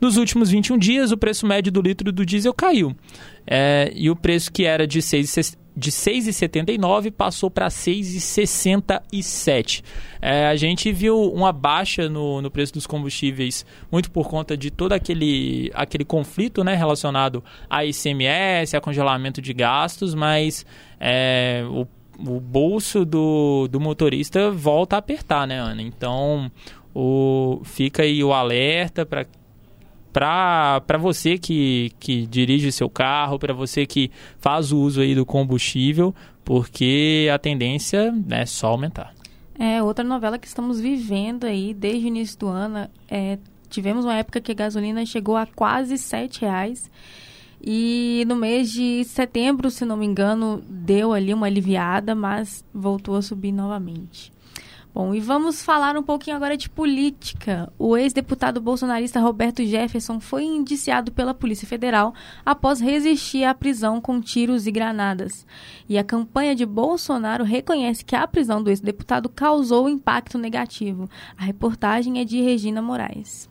Nos 0.00 0.16
últimos 0.16 0.50
21 0.50 0.78
dias, 0.78 1.12
o 1.12 1.16
preço 1.16 1.46
médio 1.46 1.70
do 1.70 1.80
litro 1.80 2.10
do 2.12 2.26
diesel 2.26 2.52
caiu. 2.52 2.96
É, 3.46 3.90
e 3.94 4.10
o 4.10 4.16
preço 4.16 4.52
que 4.52 4.64
era 4.64 4.86
de 4.86 5.00
6,79 5.00 5.62
de 5.76 5.90
6,79 5.90 7.10
passou 7.10 7.50
para 7.50 7.66
6,67. 7.68 9.82
É, 10.20 10.46
a 10.46 10.54
gente 10.54 10.92
viu 10.92 11.32
uma 11.32 11.50
baixa 11.50 12.08
no, 12.08 12.40
no 12.42 12.50
preço 12.50 12.74
dos 12.74 12.86
combustíveis 12.86 13.64
muito 13.90 14.10
por 14.10 14.28
conta 14.28 14.54
de 14.56 14.70
todo 14.70 14.92
aquele, 14.92 15.70
aquele 15.74 16.04
conflito 16.04 16.62
né, 16.62 16.74
relacionado 16.74 17.42
a 17.68 17.84
ICMS, 17.86 18.76
a 18.76 18.80
congelamento 18.80 19.40
de 19.40 19.52
gastos, 19.54 20.14
mas 20.14 20.64
é, 21.00 21.64
o, 21.68 21.88
o 22.18 22.38
bolso 22.38 23.04
do, 23.04 23.66
do 23.68 23.80
motorista 23.80 24.48
volta 24.50 24.96
a 24.96 24.98
apertar, 24.98 25.46
né, 25.46 25.58
Ana? 25.58 25.82
Então 25.82 26.50
o, 26.94 27.62
fica 27.64 28.02
aí 28.02 28.22
o 28.22 28.34
alerta 28.34 29.06
para 29.06 29.24
para 30.12 30.98
você 31.00 31.38
que, 31.38 31.92
que 31.98 32.26
dirige 32.26 32.70
seu 32.70 32.90
carro, 32.90 33.38
para 33.38 33.54
você 33.54 33.86
que 33.86 34.10
faz 34.38 34.72
o 34.72 34.78
uso 34.78 35.00
aí 35.00 35.14
do 35.14 35.24
combustível, 35.24 36.14
porque 36.44 37.28
a 37.32 37.38
tendência 37.38 38.14
é 38.30 38.44
só 38.44 38.68
aumentar. 38.68 39.14
É, 39.58 39.82
outra 39.82 40.04
novela 40.04 40.38
que 40.38 40.46
estamos 40.46 40.80
vivendo 40.80 41.44
aí 41.44 41.72
desde 41.72 42.04
o 42.04 42.08
início 42.08 42.38
do 42.38 42.48
ano, 42.48 42.88
é, 43.08 43.38
tivemos 43.68 44.04
uma 44.04 44.14
época 44.14 44.40
que 44.40 44.52
a 44.52 44.54
gasolina 44.54 45.04
chegou 45.06 45.36
a 45.36 45.46
quase 45.46 45.94
R$ 45.94 46.28
reais 46.40 46.90
e 47.64 48.24
no 48.26 48.34
mês 48.34 48.72
de 48.72 49.04
setembro, 49.04 49.70
se 49.70 49.84
não 49.84 49.96
me 49.96 50.04
engano, 50.04 50.60
deu 50.68 51.12
ali 51.12 51.32
uma 51.32 51.46
aliviada, 51.46 52.12
mas 52.12 52.64
voltou 52.74 53.14
a 53.14 53.22
subir 53.22 53.52
novamente. 53.52 54.32
Bom, 54.94 55.14
e 55.14 55.20
vamos 55.20 55.62
falar 55.62 55.96
um 55.96 56.02
pouquinho 56.02 56.36
agora 56.36 56.54
de 56.54 56.68
política. 56.68 57.72
O 57.78 57.96
ex-deputado 57.96 58.60
bolsonarista 58.60 59.20
Roberto 59.20 59.64
Jefferson 59.64 60.20
foi 60.20 60.44
indiciado 60.44 61.10
pela 61.10 61.32
Polícia 61.32 61.66
Federal 61.66 62.12
após 62.44 62.78
resistir 62.78 63.44
à 63.44 63.54
prisão 63.54 64.02
com 64.02 64.20
tiros 64.20 64.66
e 64.66 64.70
granadas. 64.70 65.46
E 65.88 65.96
a 65.96 66.04
campanha 66.04 66.54
de 66.54 66.66
Bolsonaro 66.66 67.42
reconhece 67.42 68.04
que 68.04 68.14
a 68.14 68.28
prisão 68.28 68.62
do 68.62 68.68
ex-deputado 68.68 69.30
causou 69.30 69.88
impacto 69.88 70.36
negativo. 70.36 71.08
A 71.38 71.44
reportagem 71.44 72.20
é 72.20 72.24
de 72.24 72.42
Regina 72.42 72.82
Moraes. 72.82 73.48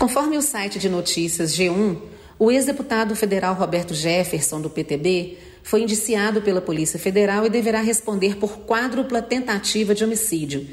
Conforme 0.00 0.36
o 0.36 0.42
site 0.42 0.80
de 0.80 0.88
notícias 0.88 1.56
G1, 1.56 2.13
o 2.38 2.50
ex-deputado 2.50 3.14
federal 3.14 3.54
Roberto 3.54 3.94
Jefferson, 3.94 4.60
do 4.60 4.70
PTB, 4.70 5.38
foi 5.62 5.82
indiciado 5.82 6.42
pela 6.42 6.60
Polícia 6.60 6.98
Federal 6.98 7.46
e 7.46 7.50
deverá 7.50 7.80
responder 7.80 8.36
por 8.36 8.58
quádrupla 8.60 9.22
tentativa 9.22 9.94
de 9.94 10.04
homicídio. 10.04 10.66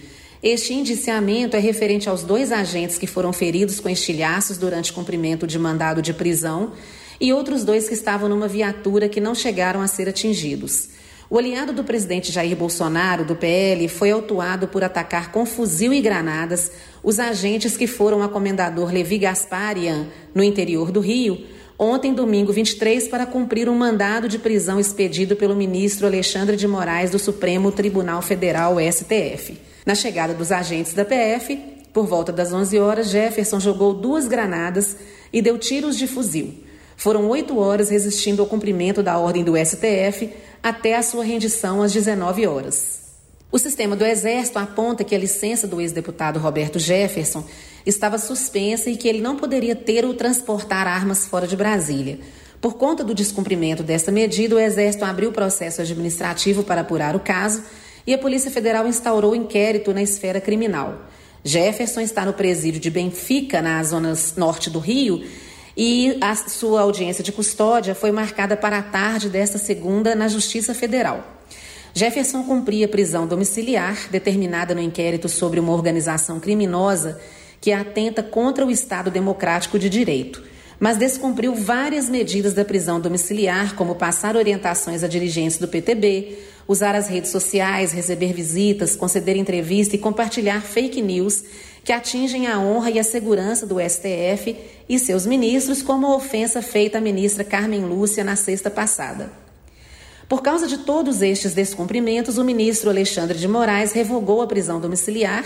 Este 0.44 0.74
indiciamento 0.74 1.56
é 1.56 1.60
referente 1.60 2.10
aos 2.10 2.24
dois 2.24 2.52
agentes 2.52 2.98
que 2.98 3.06
foram 3.06 3.32
feridos 3.32 3.80
com 3.80 3.88
estilhaços 3.88 4.58
durante 4.58 4.92
cumprimento 4.92 5.46
de 5.46 5.60
mandado 5.60 6.02
de 6.02 6.14
prisão 6.14 6.74
e 7.20 7.32
outros 7.32 7.64
dois 7.64 7.88
que 7.88 7.94
estavam 7.94 8.28
numa 8.28 8.48
viatura 8.48 9.08
que 9.08 9.22
não 9.22 9.36
chegaram 9.36 9.82
a 9.82 9.88
ser 9.88 10.10
atingidos. 10.10 10.90
O 11.32 11.38
aliado 11.38 11.72
do 11.72 11.82
presidente 11.82 12.30
Jair 12.30 12.58
Bolsonaro, 12.58 13.24
do 13.24 13.38
PL, 13.38 13.88
foi 13.88 14.12
autuado 14.12 14.68
por 14.68 14.84
atacar 14.84 15.32
com 15.32 15.46
fuzil 15.46 15.94
e 15.94 16.02
granadas 16.02 16.70
os 17.02 17.20
agentes 17.20 17.78
que 17.78 17.88
foram 17.88 18.22
a 18.22 18.28
comendador 18.28 18.92
Levi 18.92 19.18
Gasparian, 19.18 20.08
no 20.36 20.44
interior 20.44 20.92
do 20.92 21.00
Rio, 21.00 21.42
ontem, 21.80 22.14
domingo 22.14 22.52
23, 22.52 23.08
para 23.08 23.26
cumprir 23.26 23.70
um 23.70 23.76
mandado 23.76 24.28
de 24.28 24.38
prisão 24.38 24.78
expedido 24.78 25.38
pelo 25.38 25.56
ministro 25.56 26.06
Alexandre 26.06 26.58
de 26.58 26.68
Moraes 26.68 27.12
do 27.12 27.18
Supremo 27.18 27.72
Tribunal 27.72 28.22
Federal, 28.22 28.76
STF. 28.92 29.58
Na 29.86 29.96
chegada 29.96 30.34
dos 30.34 30.52
agentes 30.52 30.92
da 30.92 31.06
PF, 31.06 31.56
por 31.94 32.08
volta 32.08 32.34
das 32.34 32.52
11 32.52 32.78
horas, 32.78 33.10
Jefferson 33.10 33.62
jogou 33.62 33.94
duas 33.94 34.28
granadas 34.28 34.98
e 35.32 35.42
deu 35.42 35.58
tiros 35.58 35.98
de 35.98 36.08
fuzil. 36.08 36.56
Foram 36.98 37.28
oito 37.30 37.58
horas 37.58 37.90
resistindo 37.90 38.44
ao 38.44 38.48
cumprimento 38.48 39.02
da 39.02 39.18
ordem 39.18 39.44
do 39.44 39.54
STF 39.58 40.30
até 40.62 40.96
a 40.96 41.04
sua 41.04 41.24
rendição 41.24 41.82
às 41.82 41.92
19 41.92 42.46
horas. 42.48 43.02
O 43.52 43.58
sistema 43.58 43.96
do 43.96 44.06
Exército 44.06 44.60
aponta 44.60 45.04
que 45.04 45.14
a 45.14 45.20
licença 45.20 45.68
do 45.68 45.82
ex-deputado 45.82 46.40
Roberto 46.40 46.80
Jefferson 46.80 47.44
estava 47.86 48.18
suspensa 48.18 48.90
e 48.90 48.96
que 48.96 49.08
ele 49.08 49.20
não 49.20 49.36
poderia 49.36 49.76
ter 49.76 50.06
ou 50.06 50.14
transportar 50.14 50.88
armas 50.88 51.28
fora 51.28 51.46
de 51.46 51.58
Brasília. 51.58 52.20
Por 52.62 52.76
conta 52.76 53.04
do 53.04 53.14
descumprimento 53.14 53.84
desta 53.84 54.12
medida, 54.12 54.56
o 54.56 54.60
Exército 54.60 55.04
abriu 55.04 55.32
processo 55.32 55.82
administrativo 55.82 56.64
para 56.64 56.82
apurar 56.82 57.16
o 57.16 57.20
caso 57.20 57.64
e 58.06 58.14
a 58.14 58.18
Polícia 58.18 58.52
Federal 58.52 58.88
instaurou 58.88 59.36
inquérito 59.36 59.94
na 59.94 60.02
esfera 60.02 60.40
criminal. 60.40 61.10
Jefferson 61.44 62.02
está 62.02 62.24
no 62.24 62.34
presídio 62.34 62.80
de 62.80 62.90
Benfica, 62.90 63.62
na 63.62 63.84
zona 63.84 64.14
norte 64.38 64.70
do 64.70 64.80
Rio, 64.80 65.24
e 65.84 66.16
a 66.22 66.36
sua 66.36 66.82
audiência 66.82 67.24
de 67.24 67.32
custódia 67.32 67.96
foi 67.96 68.12
marcada 68.12 68.56
para 68.56 68.78
a 68.78 68.84
tarde 68.84 69.30
desta 69.30 69.58
segunda 69.58 70.14
na 70.14 70.28
Justiça 70.28 70.76
Federal. 70.76 71.26
Jefferson 71.92 72.44
cumpria 72.44 72.88
prisão 72.88 73.26
domiciliar 73.26 73.98
determinada 74.12 74.76
no 74.76 74.80
inquérito 74.80 75.28
sobre 75.28 75.60
uma 75.60 75.74
organização 75.74 76.40
criminosa 76.40 77.20
que 77.60 77.72
atenta 77.72 78.22
contra 78.22 78.64
o 78.64 78.70
Estado 78.70 79.10
Democrático 79.10 79.80
de 79.80 79.90
Direito, 79.90 80.44
mas 80.80 80.98
descumpriu 80.98 81.56
várias 81.56 82.08
medidas 82.08 82.54
da 82.54 82.64
prisão 82.64 83.02
domiciliar, 83.02 83.74
como 83.76 83.96
passar 83.96 84.36
orientações 84.36 85.04
a 85.04 85.08
dirigentes 85.08 85.58
do 85.58 85.68
PTB, 85.68 86.38
usar 86.68 86.94
as 86.94 87.08
redes 87.08 87.32
sociais, 87.32 87.92
receber 87.92 88.34
visitas, 88.34 88.96
conceder 88.96 89.36
entrevista 89.36 89.96
e 89.96 90.00
compartilhar 90.00 90.62
fake 90.62 91.02
news 91.02 91.44
que 91.84 91.92
atingem 91.92 92.48
a 92.48 92.60
honra 92.60 92.92
e 92.92 93.00
a 93.00 93.04
segurança 93.04 93.66
do 93.66 93.80
STF 93.80 94.56
e 94.88 95.00
seus 95.00 95.26
ministros, 95.26 95.82
como 95.82 96.08
a 96.08 96.16
ofensa 96.16 96.62
feita 96.62 97.00
à 97.00 97.02
ministra 97.02 97.44
Carmen 97.44 97.86
Lúcia 97.86 98.24
na 98.24 98.36
sexta 98.36 98.70
passada. 98.70 99.32
Por 100.30 100.42
causa 100.42 100.68
de 100.68 100.78
todos 100.80 101.22
estes 101.22 101.54
descumprimentos, 101.54 102.38
o 102.38 102.44
ministro 102.44 102.90
Alexandre 102.90 103.38
de 103.38 103.48
Moraes 103.48 103.92
revogou 103.92 104.42
a 104.42 104.48
prisão 104.48 104.80
domiciliar 104.80 105.44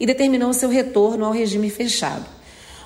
e 0.00 0.06
determinou 0.06 0.52
seu 0.52 0.68
retorno 0.68 1.24
ao 1.24 1.32
regime 1.32 1.70
fechado. 1.70 2.26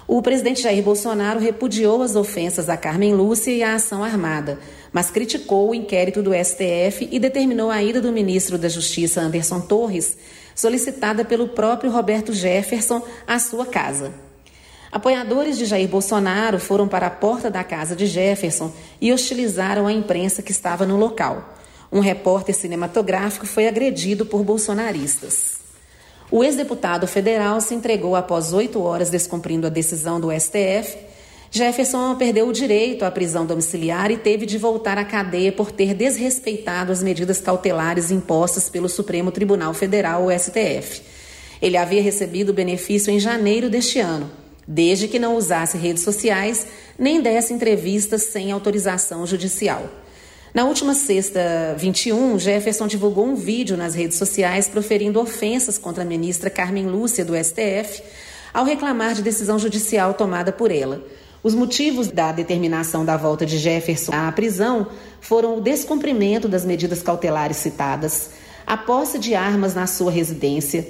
O 0.06 0.22
presidente 0.22 0.62
Jair 0.62 0.82
Bolsonaro 0.82 1.38
repudiou 1.38 2.02
as 2.02 2.16
ofensas 2.16 2.68
a 2.68 2.76
Carmen 2.76 3.14
Lúcia 3.14 3.50
e 3.50 3.62
a 3.62 3.74
ação 3.74 4.02
armada, 4.02 4.58
mas 4.90 5.10
criticou 5.10 5.70
o 5.70 5.74
inquérito 5.74 6.22
do 6.22 6.32
STF 6.32 7.08
e 7.10 7.18
determinou 7.18 7.70
a 7.70 7.82
ida 7.82 8.00
do 8.00 8.10
ministro 8.10 8.56
da 8.56 8.68
Justiça, 8.68 9.20
Anderson 9.20 9.60
Torres, 9.60 10.16
solicitada 10.58 11.24
pelo 11.24 11.46
próprio 11.46 11.88
Roberto 11.88 12.32
Jefferson, 12.32 13.00
à 13.24 13.38
sua 13.38 13.64
casa. 13.64 14.12
Apoiadores 14.90 15.56
de 15.56 15.64
Jair 15.64 15.86
Bolsonaro 15.86 16.58
foram 16.58 16.88
para 16.88 17.06
a 17.06 17.10
porta 17.10 17.48
da 17.48 17.62
casa 17.62 17.94
de 17.94 18.06
Jefferson 18.06 18.72
e 19.00 19.12
hostilizaram 19.12 19.86
a 19.86 19.92
imprensa 19.92 20.42
que 20.42 20.50
estava 20.50 20.84
no 20.84 20.96
local. 20.96 21.54
Um 21.92 22.00
repórter 22.00 22.56
cinematográfico 22.56 23.46
foi 23.46 23.68
agredido 23.68 24.26
por 24.26 24.42
bolsonaristas. 24.42 25.60
O 26.28 26.42
ex-deputado 26.42 27.06
federal 27.06 27.60
se 27.60 27.72
entregou 27.72 28.16
após 28.16 28.52
oito 28.52 28.82
horas 28.82 29.10
descumprindo 29.10 29.64
a 29.64 29.70
decisão 29.70 30.20
do 30.20 30.32
STF. 30.32 30.98
Jefferson 31.50 32.14
perdeu 32.16 32.46
o 32.46 32.52
direito 32.52 33.04
à 33.04 33.10
prisão 33.10 33.46
domiciliar 33.46 34.10
e 34.10 34.18
teve 34.18 34.44
de 34.44 34.58
voltar 34.58 34.98
à 34.98 35.04
cadeia 35.04 35.50
por 35.50 35.72
ter 35.72 35.94
desrespeitado 35.94 36.92
as 36.92 37.02
medidas 37.02 37.40
cautelares 37.40 38.10
impostas 38.10 38.68
pelo 38.68 38.88
Supremo 38.88 39.32
Tribunal 39.32 39.72
Federal, 39.72 40.26
o 40.26 40.30
STF. 40.30 41.00
Ele 41.60 41.76
havia 41.76 42.02
recebido 42.02 42.50
o 42.50 42.54
benefício 42.54 43.10
em 43.10 43.18
janeiro 43.18 43.70
deste 43.70 43.98
ano, 43.98 44.30
desde 44.66 45.08
que 45.08 45.18
não 45.18 45.36
usasse 45.36 45.78
redes 45.78 46.02
sociais 46.02 46.66
nem 46.98 47.22
desse 47.22 47.54
entrevistas 47.54 48.24
sem 48.24 48.52
autorização 48.52 49.26
judicial. 49.26 49.88
Na 50.52 50.64
última 50.64 50.94
sexta, 50.94 51.74
21, 51.78 52.38
Jefferson 52.38 52.86
divulgou 52.86 53.26
um 53.26 53.34
vídeo 53.34 53.76
nas 53.76 53.94
redes 53.94 54.18
sociais 54.18 54.68
proferindo 54.68 55.20
ofensas 55.20 55.78
contra 55.78 56.02
a 56.02 56.06
ministra 56.06 56.50
Carmen 56.50 56.86
Lúcia 56.86 57.24
do 57.24 57.34
STF 57.34 58.02
ao 58.52 58.64
reclamar 58.64 59.14
de 59.14 59.22
decisão 59.22 59.58
judicial 59.58 60.14
tomada 60.14 60.52
por 60.52 60.70
ela. 60.70 61.02
Os 61.42 61.54
motivos 61.54 62.08
da 62.08 62.32
determinação 62.32 63.04
da 63.04 63.16
volta 63.16 63.46
de 63.46 63.58
Jefferson 63.58 64.12
à 64.12 64.30
prisão 64.32 64.88
foram 65.20 65.58
o 65.58 65.60
descumprimento 65.60 66.48
das 66.48 66.64
medidas 66.64 67.02
cautelares 67.02 67.58
citadas, 67.58 68.30
a 68.66 68.76
posse 68.76 69.18
de 69.18 69.34
armas 69.34 69.74
na 69.74 69.86
sua 69.86 70.10
residência, 70.10 70.86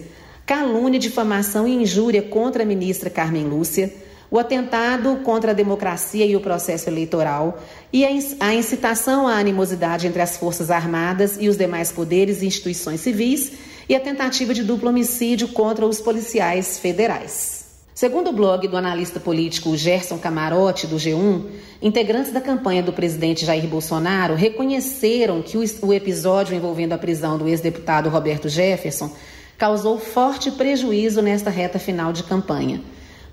calúnia, 0.47 0.99
difamação 0.99 1.69
e 1.69 1.75
injúria 1.75 2.23
contra 2.23 2.63
a 2.63 2.67
ministra 2.67 3.11
Carmen 3.11 3.47
Lúcia 3.47 3.93
o 4.31 4.39
atentado 4.39 5.17
contra 5.25 5.53
a 5.53 5.55
democracia 5.55 6.27
e 6.27 6.37
o 6.37 6.41
processo 6.41 6.89
eleitoral 6.89 7.63
e 7.93 8.05
a 8.05 8.55
incitação 8.55 9.27
à 9.27 9.39
animosidade 9.39 10.07
entre 10.07 10.21
as 10.21 10.37
Forças 10.37 10.71
Armadas 10.71 11.39
e 11.41 11.49
os 11.49 11.57
demais 11.57 11.91
poderes 11.91 12.43
e 12.43 12.47
instituições 12.47 13.01
civis 13.01 13.53
e 13.89 13.97
a 13.97 14.01
tentativa 14.01 14.53
de 14.53 14.63
duplo 14.63 14.91
homicídio 14.91 15.49
contra 15.49 15.87
os 15.87 16.01
policiais 16.01 16.79
federais. 16.79 17.58
Segundo 17.99 18.31
o 18.31 18.33
blog 18.33 18.69
do 18.69 18.77
analista 18.77 19.19
político 19.19 19.77
Gerson 19.77 20.19
Camarote, 20.19 20.87
do 20.87 20.95
G1, 20.95 21.47
integrantes 21.83 22.33
da 22.33 22.41
campanha 22.41 22.81
do 22.81 22.93
presidente 22.93 23.45
Jair 23.45 23.67
Bolsonaro 23.67 24.37
reconheceram 24.37 25.43
que 25.43 25.59
o 25.59 25.93
episódio 25.93 26.55
envolvendo 26.55 26.93
a 26.93 26.97
prisão 26.97 27.37
do 27.37 27.49
ex-deputado 27.49 28.09
Roberto 28.09 28.49
Jefferson 28.49 29.11
causou 29.59 29.99
forte 29.99 30.53
prejuízo 30.53 31.21
nesta 31.21 31.51
reta 31.51 31.81
final 31.81 32.13
de 32.13 32.23
campanha. 32.23 32.81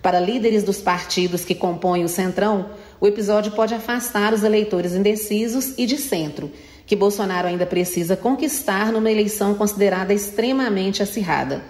Para 0.02 0.20
líderes 0.20 0.64
dos 0.64 0.82
partidos 0.82 1.46
que 1.46 1.54
compõem 1.54 2.04
o 2.04 2.10
Centrão, 2.10 2.72
o 3.00 3.06
episódio 3.06 3.52
pode 3.52 3.76
afastar 3.76 4.34
os 4.34 4.42
eleitores 4.42 4.94
indecisos 4.94 5.76
e 5.78 5.86
de 5.86 5.98
centro, 5.98 6.52
que 6.88 6.96
Bolsonaro 6.96 7.48
ainda 7.48 7.68
precisa 7.68 8.18
conquistar 8.18 8.92
numa 8.92 9.12
eleição 9.12 9.54
considerada 9.54 10.12
extremamente 10.12 11.04
acirrada. 11.04 11.62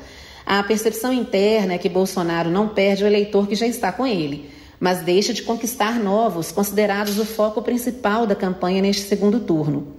A 0.45 0.61
percepção 0.61 1.11
interna 1.11 1.73
é 1.73 1.77
que 1.77 1.89
Bolsonaro 1.89 2.51
não 2.51 2.69
perde 2.69 3.03
o 3.03 3.07
eleitor 3.07 3.47
que 3.47 3.55
já 3.55 3.65
está 3.65 3.91
com 3.91 4.05
ele, 4.05 4.49
mas 4.79 5.01
deixa 5.01 5.33
de 5.33 5.41
conquistar 5.41 5.99
novos, 5.99 6.51
considerados 6.51 7.17
o 7.17 7.25
foco 7.25 7.61
principal 7.61 8.27
da 8.27 8.35
campanha 8.35 8.81
neste 8.81 9.07
segundo 9.07 9.39
turno. 9.39 9.95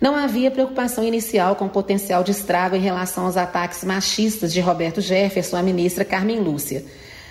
Não 0.00 0.14
havia 0.14 0.50
preocupação 0.50 1.04
inicial 1.04 1.56
com 1.56 1.66
o 1.66 1.70
potencial 1.70 2.22
de 2.22 2.30
estrago 2.30 2.76
em 2.76 2.80
relação 2.80 3.26
aos 3.26 3.36
ataques 3.36 3.84
machistas 3.84 4.52
de 4.52 4.60
Roberto 4.60 5.00
Jefferson 5.00 5.56
à 5.56 5.62
ministra 5.62 6.04
Carmen 6.04 6.40
Lúcia. 6.40 6.84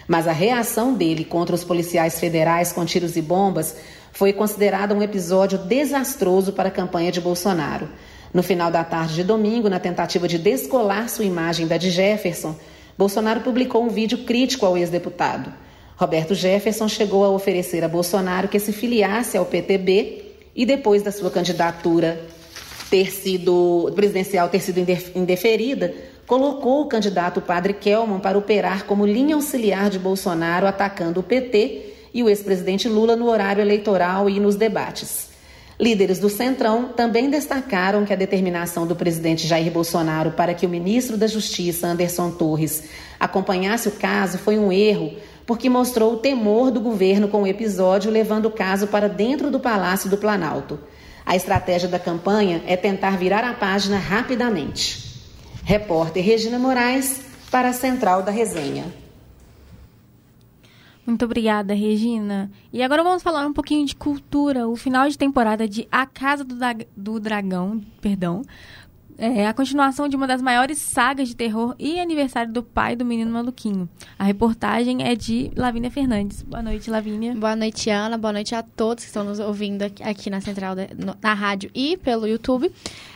Mas 0.07 0.27
a 0.27 0.31
reação 0.31 0.93
dele 0.93 1.23
contra 1.23 1.55
os 1.55 1.63
policiais 1.63 2.19
federais 2.19 2.71
com 2.71 2.85
tiros 2.85 3.15
e 3.15 3.21
bombas 3.21 3.75
foi 4.11 4.33
considerada 4.33 4.93
um 4.93 5.01
episódio 5.01 5.57
desastroso 5.57 6.53
para 6.53 6.69
a 6.69 6.71
campanha 6.71 7.11
de 7.11 7.21
Bolsonaro. 7.21 7.89
No 8.33 8.43
final 8.43 8.69
da 8.69 8.83
tarde 8.83 9.15
de 9.15 9.23
domingo, 9.23 9.69
na 9.69 9.79
tentativa 9.79 10.27
de 10.27 10.37
descolar 10.37 11.09
sua 11.09 11.25
imagem 11.25 11.67
da 11.67 11.77
de 11.77 11.89
Jefferson, 11.89 12.55
Bolsonaro 12.97 13.41
publicou 13.41 13.83
um 13.83 13.89
vídeo 13.89 14.19
crítico 14.19 14.65
ao 14.65 14.77
ex-deputado. 14.77 15.51
Roberto 15.95 16.35
Jefferson 16.35 16.87
chegou 16.87 17.25
a 17.25 17.29
oferecer 17.29 17.83
a 17.83 17.87
Bolsonaro 17.87 18.47
que 18.47 18.59
se 18.59 18.71
filiasse 18.71 19.37
ao 19.37 19.45
PTB 19.45 20.23
e 20.55 20.65
depois 20.65 21.01
da 21.01 21.11
sua 21.11 21.31
candidatura 21.31 22.21
ter 22.89 23.11
sido 23.11 23.91
presidencial 23.95 24.49
ter 24.49 24.61
sido 24.61 24.79
indeferida, 25.15 25.93
colocou 26.25 26.81
o 26.81 26.87
candidato 26.87 27.41
Padre 27.41 27.73
Kelman 27.73 28.19
para 28.19 28.37
operar 28.37 28.85
como 28.85 29.05
linha 29.05 29.35
auxiliar 29.35 29.89
de 29.89 29.99
Bolsonaro, 29.99 30.67
atacando 30.67 31.19
o 31.19 31.23
PT 31.23 31.98
e 32.13 32.23
o 32.23 32.29
ex-presidente 32.29 32.87
Lula 32.87 33.15
no 33.15 33.29
horário 33.29 33.61
eleitoral 33.61 34.29
e 34.29 34.39
nos 34.39 34.55
debates. 34.55 35.29
Líderes 35.79 36.19
do 36.19 36.29
Centrão 36.29 36.89
também 36.89 37.29
destacaram 37.29 38.03
que 38.03 38.11
a 38.11 38.15
determinação 38.17 38.85
do 38.85 38.97
presidente 38.97 39.47
Jair 39.47 39.71
Bolsonaro 39.71 40.31
para 40.31 40.53
que 40.53 40.65
o 40.65 40.69
ministro 40.69 41.15
da 41.15 41.25
Justiça, 41.25 41.87
Anderson 41.87 42.31
Torres, 42.31 42.83
acompanhasse 43.17 43.87
o 43.87 43.93
caso 43.93 44.37
foi 44.37 44.59
um 44.59 44.73
erro, 44.73 45.13
porque 45.45 45.69
mostrou 45.69 46.13
o 46.13 46.17
temor 46.17 46.69
do 46.69 46.81
governo 46.81 47.29
com 47.29 47.43
o 47.43 47.47
episódio, 47.47 48.11
levando 48.11 48.47
o 48.47 48.51
caso 48.51 48.87
para 48.87 49.07
dentro 49.07 49.49
do 49.49 49.59
Palácio 49.59 50.09
do 50.09 50.17
Planalto. 50.17 50.77
A 51.25 51.35
estratégia 51.37 51.87
da 51.87 51.97
campanha 51.97 52.61
é 52.67 52.75
tentar 52.75 53.17
virar 53.17 53.45
a 53.45 53.53
página 53.53 53.97
rapidamente. 53.97 55.21
Repórter 55.63 56.25
Regina 56.25 56.59
Moraes, 56.59 57.21
para 57.49 57.69
a 57.69 57.73
Central 57.73 58.21
da 58.21 58.31
Resenha. 58.31 59.08
Muito 61.09 61.25
obrigada, 61.25 61.73
Regina. 61.73 62.51
E 62.71 62.83
agora 62.83 63.03
vamos 63.03 63.23
falar 63.23 63.45
um 63.47 63.51
pouquinho 63.51 63.83
de 63.83 63.95
cultura. 63.95 64.67
O 64.67 64.75
final 64.75 65.09
de 65.09 65.17
temporada 65.17 65.67
de 65.67 65.87
A 65.91 66.05
Casa 66.05 66.43
do, 66.43 66.55
da 66.55 66.75
do 66.95 67.19
Dragão, 67.19 67.81
perdão, 67.99 68.43
é 69.19 69.45
a 69.45 69.53
continuação 69.53 70.07
de 70.07 70.15
uma 70.15 70.25
das 70.25 70.41
maiores 70.41 70.77
sagas 70.77 71.27
de 71.27 71.35
terror 71.35 71.75
e 71.77 71.99
aniversário 71.99 72.53
do 72.53 72.63
pai 72.63 72.95
do 72.95 73.03
menino 73.03 73.29
maluquinho. 73.31 73.87
A 74.17 74.23
reportagem 74.23 75.03
é 75.03 75.13
de 75.13 75.51
Lavínia 75.55 75.91
Fernandes. 75.91 76.41
Boa 76.41 76.63
noite, 76.63 76.89
Lavínia. 76.89 77.35
Boa 77.35 77.55
noite, 77.55 77.89
Ana. 77.89 78.17
Boa 78.17 78.31
noite 78.31 78.55
a 78.55 78.63
todos 78.63 79.03
que 79.03 79.09
estão 79.09 79.25
nos 79.25 79.39
ouvindo 79.39 79.83
aqui 79.83 80.29
na 80.29 80.39
Central, 80.39 80.73
na 81.21 81.33
rádio 81.33 81.69
e 81.75 81.97
pelo 81.97 82.25
YouTube. 82.25 82.71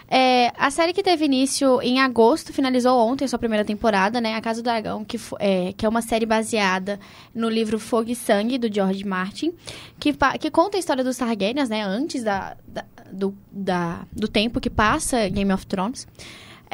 É, 0.10 0.52
a 0.58 0.70
série 0.70 0.94
que 0.94 1.02
teve 1.02 1.26
início 1.26 1.82
em 1.82 2.00
agosto 2.00 2.54
finalizou 2.54 3.00
ontem 3.00 3.28
sua 3.28 3.40
primeira 3.40 3.64
temporada, 3.64 4.20
né? 4.20 4.36
A 4.36 4.42
Casa 4.42 4.62
do 4.62 4.66
Dragão, 4.66 5.04
que, 5.04 5.18
é, 5.40 5.74
que 5.74 5.86
é 5.86 5.90
uma 5.90 6.02
série 6.02 6.26
baseada 6.26 7.00
no 7.34 7.50
livro 7.50 7.80
Fogo 7.80 8.12
e 8.12 8.16
Sangue, 8.16 8.58
do 8.58 8.72
George 8.72 9.06
Martin, 9.06 9.54
que, 10.00 10.14
que 10.40 10.52
conta 10.52 10.78
a 10.78 10.80
história 10.80 11.04
dos 11.04 11.18
Targaryens, 11.18 11.70
né? 11.70 11.82
Antes 11.82 12.24
da, 12.24 12.56
da 12.68 12.86
do, 13.14 13.36
da, 13.52 14.06
do 14.12 14.28
tempo 14.28 14.60
que 14.60 14.70
passa 14.70 15.30
Game 15.30 15.52
of 15.54 15.66
Thrones. 15.66 16.08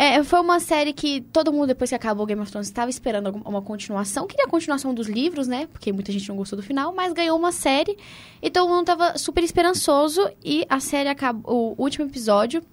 É, 0.01 0.23
foi 0.23 0.39
uma 0.39 0.61
série 0.61 0.93
que 0.93 1.19
todo 1.19 1.51
mundo, 1.51 1.67
depois 1.67 1.89
que 1.89 1.95
acabou 1.95 2.25
Game 2.25 2.41
of 2.41 2.49
Thrones, 2.49 2.69
estava 2.69 2.89
esperando 2.89 3.31
uma 3.43 3.61
continuação. 3.61 4.25
Queria 4.25 4.45
a 4.45 4.49
continuação 4.49 4.93
dos 4.93 5.07
livros, 5.07 5.45
né? 5.45 5.67
Porque 5.67 5.91
muita 5.91 6.09
gente 6.09 6.29
não 6.29 6.37
gostou 6.37 6.55
do 6.55 6.63
final, 6.63 6.93
mas 6.95 7.11
ganhou 7.11 7.37
uma 7.37 7.51
série. 7.51 7.97
E 8.41 8.49
todo 8.49 8.69
mundo 8.69 8.79
estava 8.79 9.17
super 9.17 9.43
esperançoso. 9.43 10.25
E 10.41 10.65
a 10.69 10.79
série 10.79 11.09
acabou. 11.09 11.75
O 11.77 11.83
último 11.83 12.05
episódio 12.05 12.63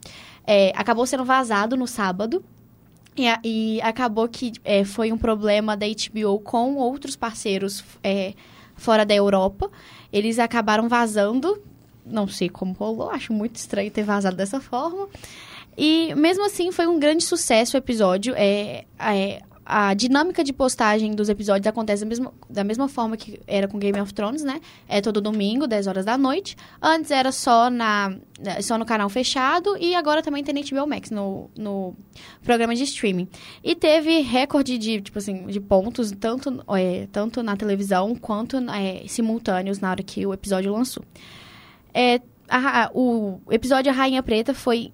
é, 0.46 0.73
acabou 0.76 1.04
sendo 1.04 1.25
vazado 1.25 1.76
no 1.76 1.88
sábado. 1.88 2.44
E, 3.16 3.25
e 3.42 3.80
acabou 3.80 4.28
que 4.28 4.52
é, 4.62 4.85
foi 4.85 5.11
um 5.11 5.18
problema 5.18 5.76
da 5.76 5.87
HBO 5.87 6.38
com 6.38 6.76
outros 6.76 7.16
parceiros 7.16 7.82
é, 8.04 8.35
fora 8.76 9.04
da 9.04 9.16
Europa. 9.16 9.68
Eles 10.12 10.38
acabaram 10.38 10.88
vazando 10.88 11.61
não 12.06 12.28
sei 12.28 12.48
como 12.48 12.72
rolou, 12.72 13.10
acho 13.10 13.32
muito 13.32 13.56
estranho 13.56 13.90
ter 13.90 14.02
vazado 14.02 14.36
dessa 14.36 14.60
forma. 14.60 15.08
E 15.76 16.14
mesmo 16.14 16.44
assim 16.46 16.72
foi 16.72 16.86
um 16.86 16.98
grande 16.98 17.22
sucesso 17.25 17.76
o 17.76 17.78
episódio. 17.78 18.34
É, 18.36 18.84
é, 18.98 19.42
a 19.68 19.92
dinâmica 19.94 20.44
de 20.44 20.52
postagem 20.52 21.12
dos 21.12 21.28
episódios 21.28 21.66
acontece 21.66 22.04
da 22.04 22.08
mesma, 22.08 22.32
da 22.48 22.62
mesma 22.62 22.88
forma 22.88 23.16
que 23.16 23.40
era 23.48 23.66
com 23.66 23.78
Game 23.80 24.00
of 24.00 24.14
Thrones, 24.14 24.44
né? 24.44 24.60
É 24.88 25.00
todo 25.00 25.20
domingo, 25.20 25.66
10 25.66 25.88
horas 25.88 26.04
da 26.04 26.16
noite. 26.16 26.56
Antes 26.80 27.10
era 27.10 27.32
só, 27.32 27.68
na, 27.68 28.16
só 28.62 28.78
no 28.78 28.86
canal 28.86 29.08
fechado 29.08 29.76
e 29.76 29.92
agora 29.96 30.22
também 30.22 30.44
tem 30.44 30.54
na 30.54 30.60
HBO 30.60 30.86
Max, 30.86 31.10
no, 31.10 31.50
no 31.58 31.96
programa 32.44 32.76
de 32.76 32.84
streaming. 32.84 33.28
E 33.62 33.75
teve 33.75 34.20
recorde 34.20 34.78
de, 34.78 35.00
tipo 35.00 35.18
assim, 35.18 35.46
de 35.48 35.58
pontos, 35.60 36.12
tanto, 36.12 36.62
é, 36.68 37.08
tanto 37.10 37.42
na 37.42 37.56
televisão 37.56 38.14
quanto 38.14 38.56
é, 38.70 39.02
simultâneos 39.08 39.80
na 39.80 39.90
hora 39.90 40.02
que 40.02 40.25
o 40.25 40.32
episódio 40.32 40.72
lançou. 40.72 41.02
É, 41.98 42.20
a, 42.46 42.90
o 42.92 43.40
episódio 43.50 43.90
A 43.90 43.94
Rainha 43.94 44.22
Preta 44.22 44.52
foi 44.52 44.92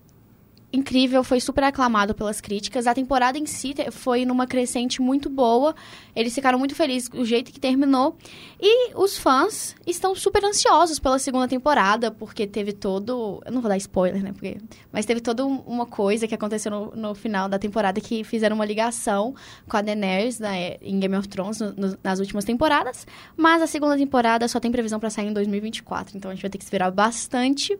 incrível, 0.72 1.22
foi 1.22 1.40
super 1.40 1.64
aclamado 1.64 2.14
pelas 2.14 2.40
críticas. 2.40 2.86
A 2.86 2.94
temporada 2.94 3.38
em 3.38 3.44
si 3.44 3.74
foi 3.90 4.24
numa 4.24 4.46
crescente 4.46 5.02
muito 5.02 5.28
boa. 5.28 5.74
Eles 6.16 6.34
ficaram 6.34 6.58
muito 6.58 6.74
felizes 6.74 7.08
com 7.08 7.18
o 7.18 7.24
jeito 7.24 7.52
que 7.52 7.60
terminou. 7.60 8.16
E 8.60 8.94
os 8.94 9.18
fãs 9.18 9.76
estão 9.86 10.14
super 10.14 10.44
ansiosos 10.44 10.98
pela 10.98 11.18
segunda 11.18 11.46
temporada, 11.46 12.10
porque 12.10 12.46
teve 12.46 12.72
todo. 12.72 13.42
Eu 13.44 13.52
não 13.52 13.60
vou 13.60 13.68
dar 13.68 13.76
spoiler, 13.76 14.22
né? 14.22 14.32
Porque... 14.32 14.58
Mas 14.90 15.04
teve 15.04 15.20
toda 15.20 15.44
uma 15.44 15.84
coisa 15.84 16.26
que 16.26 16.34
aconteceu 16.34 16.70
no, 16.70 16.96
no 16.96 17.14
final 17.14 17.48
da 17.48 17.58
temporada 17.58 18.00
que 18.00 18.24
fizeram 18.24 18.56
uma 18.56 18.64
ligação 18.64 19.34
com 19.68 19.76
a 19.76 19.82
Daenerys 19.82 20.38
né, 20.38 20.76
em 20.80 20.98
Game 20.98 21.16
of 21.16 21.28
Thrones 21.28 21.60
no, 21.60 21.72
no, 21.72 21.98
nas 22.02 22.18
últimas 22.18 22.44
temporadas. 22.44 23.06
Mas 23.36 23.60
a 23.60 23.66
segunda 23.66 23.96
temporada 23.96 24.48
só 24.48 24.58
tem 24.58 24.70
previsão 24.70 24.98
para 24.98 25.10
sair 25.10 25.26
em 25.26 25.32
2024. 25.32 26.16
Então 26.16 26.30
a 26.30 26.34
gente 26.34 26.42
vai 26.42 26.50
ter 26.50 26.58
que 26.58 26.64
esperar 26.64 26.90
bastante 26.90 27.78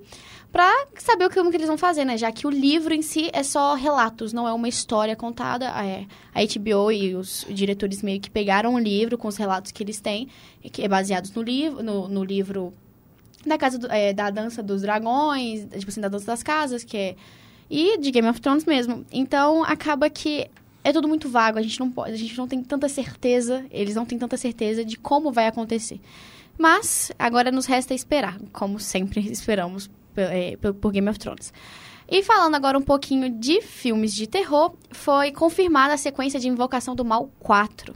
para 0.52 0.70
saber 0.98 1.24
o 1.24 1.30
que, 1.30 1.36
como 1.36 1.50
que 1.50 1.56
eles 1.56 1.66
vão 1.66 1.78
fazer, 1.78 2.04
né? 2.04 2.18
Já 2.18 2.30
que 2.30 2.46
o 2.46 2.50
livro 2.50 2.81
em 2.90 3.02
si 3.02 3.30
é 3.32 3.42
só 3.42 3.74
relatos, 3.74 4.32
não 4.32 4.48
é 4.48 4.52
uma 4.52 4.68
história 4.68 5.14
contada. 5.14 5.66
É, 5.66 6.06
a 6.34 6.40
HBO 6.42 6.90
e 6.90 7.14
os 7.14 7.46
diretores 7.48 8.02
meio 8.02 8.20
que 8.20 8.30
pegaram 8.30 8.74
o 8.74 8.78
livro 8.78 9.16
com 9.16 9.28
os 9.28 9.36
relatos 9.36 9.70
que 9.70 9.82
eles 9.82 10.00
têm, 10.00 10.28
que 10.72 10.82
é 10.82 10.88
baseados 10.88 11.32
no 11.32 11.42
livro, 11.42 11.82
no, 11.82 12.08
no 12.08 12.24
livro 12.24 12.72
da 13.46 13.58
casa 13.58 13.78
do, 13.78 13.90
é, 13.90 14.12
da 14.12 14.30
dança 14.30 14.62
dos 14.62 14.82
dragões, 14.82 15.66
tipo 15.78 15.88
assim, 15.88 16.00
da 16.00 16.08
dança 16.08 16.26
das 16.26 16.42
casas, 16.42 16.82
que 16.82 16.96
é 16.96 17.16
e 17.70 17.96
de 17.96 18.10
Game 18.10 18.28
of 18.28 18.40
Thrones 18.40 18.64
mesmo. 18.64 19.04
Então 19.10 19.64
acaba 19.64 20.10
que 20.10 20.50
é 20.84 20.92
tudo 20.92 21.08
muito 21.08 21.28
vago, 21.28 21.58
a 21.58 21.62
gente 21.62 21.78
não 21.78 21.90
pode, 21.90 22.12
a 22.12 22.16
gente 22.16 22.36
não 22.36 22.46
tem 22.46 22.62
tanta 22.62 22.88
certeza, 22.88 23.64
eles 23.70 23.94
não 23.94 24.04
têm 24.04 24.18
tanta 24.18 24.36
certeza 24.36 24.84
de 24.84 24.96
como 24.96 25.32
vai 25.32 25.46
acontecer. 25.46 26.00
Mas 26.58 27.10
agora 27.18 27.50
nos 27.50 27.66
resta 27.66 27.94
esperar, 27.94 28.38
como 28.52 28.78
sempre 28.78 29.20
esperamos 29.30 29.90
é, 30.16 30.56
por 30.56 30.92
Game 30.92 31.08
of 31.08 31.18
Thrones. 31.18 31.52
E 32.08 32.22
falando 32.22 32.54
agora 32.54 32.76
um 32.76 32.82
pouquinho 32.82 33.30
de 33.30 33.60
filmes 33.62 34.14
de 34.14 34.26
terror, 34.26 34.74
foi 34.90 35.32
confirmada 35.32 35.94
a 35.94 35.96
sequência 35.96 36.38
de 36.38 36.48
Invocação 36.48 36.94
do 36.94 37.04
Mal 37.04 37.30
4. 37.40 37.94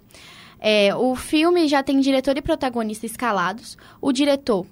É, 0.58 0.94
o 0.94 1.14
filme 1.14 1.68
já 1.68 1.82
tem 1.82 2.00
diretor 2.00 2.36
e 2.36 2.42
protagonista 2.42 3.06
escalados. 3.06 3.76
O 4.00 4.12
diretor 4.12 4.66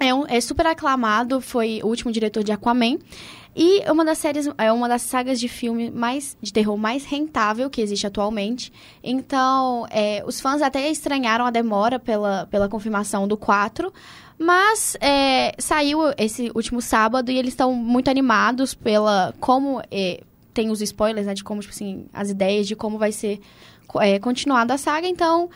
é, 0.00 0.12
um, 0.12 0.26
é 0.26 0.40
super 0.40 0.66
aclamado, 0.66 1.40
foi 1.40 1.80
o 1.82 1.86
último 1.86 2.12
diretor 2.12 2.42
de 2.42 2.52
Aquaman. 2.52 2.98
E 3.58 3.90
uma 3.90 4.04
das 4.04 4.18
séries, 4.18 4.46
é 4.58 4.70
uma 4.70 4.86
das 4.86 5.00
sagas 5.00 5.40
de 5.40 5.48
filme 5.48 5.90
mais 5.90 6.36
de 6.42 6.52
terror 6.52 6.76
mais 6.76 7.06
rentável 7.06 7.70
que 7.70 7.80
existe 7.80 8.06
atualmente. 8.06 8.70
Então, 9.02 9.86
é, 9.88 10.22
os 10.26 10.38
fãs 10.38 10.60
até 10.60 10.90
estranharam 10.90 11.46
a 11.46 11.50
demora 11.50 11.98
pela, 11.98 12.46
pela 12.50 12.68
confirmação 12.68 13.26
do 13.26 13.34
4, 13.34 13.90
mas 14.38 14.96
é, 15.00 15.54
saiu 15.58 16.00
esse 16.18 16.50
último 16.54 16.80
sábado 16.80 17.30
e 17.30 17.38
eles 17.38 17.52
estão 17.52 17.72
muito 17.72 18.10
animados 18.10 18.74
pela 18.74 19.34
como 19.40 19.82
é, 19.90 20.22
tem 20.52 20.70
os 20.70 20.80
spoilers, 20.82 21.26
né, 21.26 21.34
de 21.34 21.44
como 21.44 21.60
tipo 21.60 21.72
assim 21.72 22.06
as 22.12 22.30
ideias 22.30 22.66
de 22.66 22.76
como 22.76 22.98
vai 22.98 23.12
ser 23.12 23.40
é, 24.00 24.18
continuada 24.18 24.74
a 24.74 24.78
saga. 24.78 25.06
Então 25.06 25.48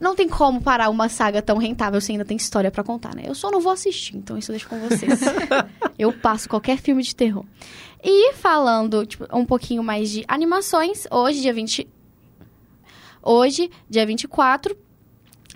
não 0.00 0.14
tem 0.14 0.28
como 0.28 0.62
parar 0.62 0.88
uma 0.88 1.08
saga 1.10 1.42
tão 1.42 1.58
rentável 1.58 2.00
se 2.00 2.12
ainda 2.12 2.24
tem 2.24 2.36
história 2.36 2.70
para 2.70 2.82
contar, 2.82 3.14
né? 3.14 3.24
Eu 3.26 3.34
só 3.34 3.50
não 3.50 3.60
vou 3.60 3.72
assistir, 3.72 4.16
então 4.16 4.38
isso 4.38 4.50
eu 4.50 4.54
deixo 4.54 4.68
com 4.68 4.78
vocês. 4.80 5.20
eu 5.98 6.12
passo 6.12 6.48
qualquer 6.48 6.78
filme 6.78 7.02
de 7.02 7.14
terror. 7.14 7.44
E 8.02 8.32
falando 8.32 9.04
tipo, 9.04 9.26
um 9.30 9.44
pouquinho 9.44 9.82
mais 9.82 10.10
de 10.10 10.24
animações, 10.26 11.06
hoje, 11.10 11.42
dia 11.42 11.52
20. 11.52 11.86
Hoje, 13.22 13.70
dia 13.90 14.06
24, 14.06 14.74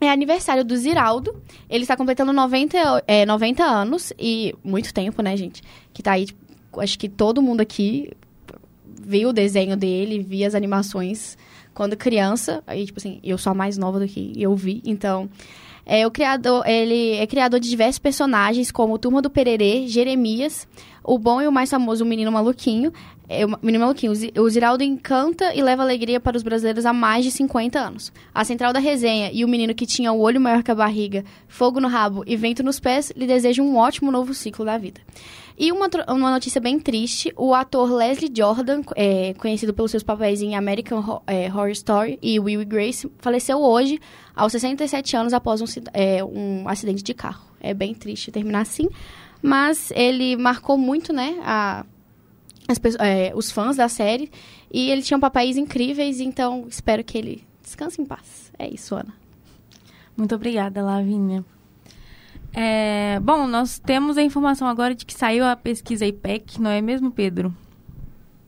é 0.00 0.10
aniversário 0.10 0.64
do 0.64 0.76
Ziraldo. 0.76 1.40
Ele 1.68 1.84
está 1.84 1.96
completando 1.96 2.32
90, 2.32 3.04
é, 3.06 3.24
90 3.24 3.64
anos 3.64 4.12
e 4.18 4.54
muito 4.62 4.92
tempo, 4.92 5.22
né, 5.22 5.36
gente? 5.36 5.62
Que 5.92 6.02
tá 6.02 6.12
aí, 6.12 6.26
tipo, 6.26 6.80
acho 6.80 6.98
que 6.98 7.08
todo 7.08 7.42
mundo 7.42 7.60
aqui 7.60 8.10
viu 8.86 9.30
o 9.30 9.32
desenho 9.32 9.76
dele, 9.76 10.22
via 10.22 10.46
as 10.46 10.54
animações 10.54 11.36
quando 11.72 11.96
criança. 11.96 12.62
Aí, 12.66 12.86
tipo 12.86 12.98
assim, 12.98 13.20
eu 13.22 13.38
sou 13.38 13.52
a 13.52 13.54
mais 13.54 13.76
nova 13.78 13.98
do 13.98 14.06
que 14.06 14.32
eu 14.36 14.54
vi, 14.54 14.82
então... 14.84 15.28
É, 15.86 16.06
o 16.06 16.10
criador, 16.10 16.66
ele 16.66 17.16
é 17.16 17.26
criador 17.26 17.60
de 17.60 17.68
diversos 17.68 17.98
personagens, 17.98 18.70
como 18.70 18.98
Turma 18.98 19.20
do 19.20 19.28
Pererê, 19.28 19.86
Jeremias, 19.86 20.66
o 21.04 21.18
bom 21.18 21.40
e 21.42 21.46
o 21.46 21.52
mais 21.52 21.70
famoso, 21.70 22.02
o 22.02 22.06
Menino 22.06 22.32
Maluquinho. 22.32 22.92
É, 23.28 23.44
o 23.44 23.58
Menino 23.62 23.84
Maluquinho, 23.84 24.12
o 24.12 24.50
Ziraldo 24.50 24.82
encanta 24.82 25.54
e 25.54 25.62
leva 25.62 25.82
alegria 25.82 26.18
para 26.18 26.36
os 26.36 26.42
brasileiros 26.42 26.84
há 26.84 26.92
mais 26.92 27.24
de 27.24 27.30
50 27.30 27.78
anos. 27.78 28.12
A 28.34 28.44
Central 28.44 28.72
da 28.72 28.80
Resenha 28.80 29.30
e 29.32 29.44
o 29.44 29.48
menino 29.48 29.74
que 29.74 29.86
tinha 29.86 30.12
o 30.12 30.20
olho 30.20 30.40
maior 30.40 30.62
que 30.62 30.70
a 30.70 30.74
barriga, 30.74 31.24
fogo 31.46 31.80
no 31.80 31.88
rabo 31.88 32.22
e 32.26 32.36
vento 32.36 32.62
nos 32.62 32.80
pés 32.80 33.12
lhe 33.16 33.26
desejam 33.26 33.66
um 33.66 33.76
ótimo 33.76 34.10
novo 34.10 34.34
ciclo 34.34 34.64
da 34.64 34.76
vida. 34.76 35.00
E 35.56 35.70
uma, 35.70 35.88
uma 36.08 36.32
notícia 36.32 36.60
bem 36.60 36.80
triste, 36.80 37.32
o 37.36 37.54
ator 37.54 37.92
Leslie 37.92 38.32
Jordan, 38.34 38.82
é, 38.96 39.34
conhecido 39.34 39.72
pelos 39.72 39.92
seus 39.92 40.02
papéis 40.02 40.42
em 40.42 40.56
American 40.56 41.22
é, 41.28 41.46
Horror 41.46 41.70
Story 41.70 42.18
e 42.20 42.40
Will 42.40 42.60
e 42.60 42.64
Grace, 42.64 43.10
faleceu 43.20 43.58
hoje, 43.58 44.00
aos 44.34 44.50
67 44.50 45.16
anos, 45.16 45.32
após 45.32 45.62
um, 45.62 45.66
é, 45.92 46.24
um 46.24 46.68
acidente 46.68 47.04
de 47.04 47.14
carro. 47.14 47.44
É 47.60 47.72
bem 47.72 47.94
triste 47.94 48.32
terminar 48.32 48.62
assim, 48.62 48.88
mas 49.44 49.90
ele 49.94 50.36
marcou 50.36 50.78
muito, 50.78 51.12
né, 51.12 51.38
a, 51.42 51.84
as, 52.66 52.80
é, 52.98 53.30
os 53.34 53.50
fãs 53.50 53.76
da 53.76 53.90
série. 53.90 54.30
E 54.72 54.90
ele 54.90 55.02
tinha 55.02 55.18
papéis 55.18 55.58
incríveis, 55.58 56.18
então 56.18 56.64
espero 56.66 57.04
que 57.04 57.18
ele 57.18 57.44
descanse 57.62 58.00
em 58.00 58.06
paz. 58.06 58.50
É 58.58 58.66
isso, 58.66 58.94
Ana. 58.94 59.12
Muito 60.16 60.34
obrigada, 60.34 60.82
Lavínia. 60.82 61.44
É, 62.54 63.20
bom, 63.20 63.46
nós 63.46 63.78
temos 63.78 64.16
a 64.16 64.22
informação 64.22 64.66
agora 64.66 64.94
de 64.94 65.04
que 65.04 65.12
saiu 65.12 65.44
a 65.44 65.54
pesquisa 65.54 66.06
IPEC, 66.06 66.58
não 66.58 66.70
é 66.70 66.80
mesmo, 66.80 67.10
Pedro? 67.10 67.54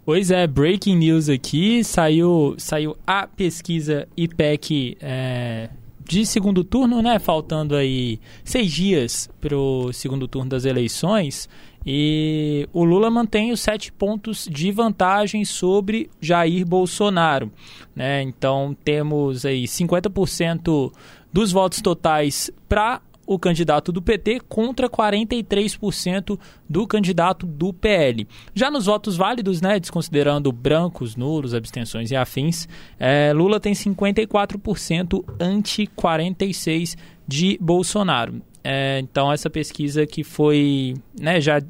Pois 0.03 0.31
é, 0.31 0.47
breaking 0.47 0.97
news 0.97 1.29
aqui, 1.29 1.85
saiu, 1.85 2.55
saiu 2.57 2.97
a 3.07 3.27
pesquisa 3.27 4.09
IPEC 4.17 4.97
é, 5.01 5.69
de 6.09 6.25
segundo 6.25 6.63
turno, 6.63 7.03
né? 7.03 7.19
Faltando 7.19 7.75
aí 7.75 8.21
seis 8.45 8.73
dias 8.73 9.29
para 9.41 9.57
o 9.57 9.93
segundo 9.93 10.29
turno 10.29 10.51
das 10.51 10.65
eleições. 10.65 11.49
E 11.85 12.69
o 12.73 12.83
Lula 12.85 13.11
mantém 13.11 13.53
os 13.53 13.61
sete 13.61 13.93
pontos 13.93 14.49
de 14.51 14.73
vantagem 14.73 15.45
sobre 15.45 16.11
Jair 16.21 16.67
Bolsonaro. 16.67 17.53
Né? 17.95 18.23
Então 18.23 18.77
temos 18.85 19.47
aí 19.47 19.65
50% 19.65 20.93
dos 21.33 21.53
votos 21.53 21.81
totais 21.81 22.51
para 22.69 23.01
o 23.27 23.39
candidato 23.39 23.91
do 23.91 24.01
PT 24.01 24.41
contra 24.49 24.89
43% 24.89 26.39
do 26.69 26.87
candidato 26.87 27.47
do 27.47 27.73
PL. 27.73 28.27
Já 28.55 28.71
nos 28.71 28.87
votos 28.87 29.17
válidos, 29.17 29.61
né, 29.61 29.81
desconsiderando 29.81 30.53
brancos, 30.53 31.17
nulos, 31.17 31.55
abstenções 31.55 32.11
e 32.11 32.17
afins, 32.17 32.69
é, 32.99 33.33
Lula 33.35 33.59
tem 33.59 33.73
54% 33.73 35.25
ante 35.41 35.87
46% 35.87 36.97
de 37.27 37.59
Bolsonaro. 37.61 38.41
É, 38.63 39.01
então 39.01 39.33
essa 39.33 39.51
pesquisa 39.51 40.07
que 40.07 40.23
foi, 40.23 40.95
né, 41.19 41.41
já 41.41 41.61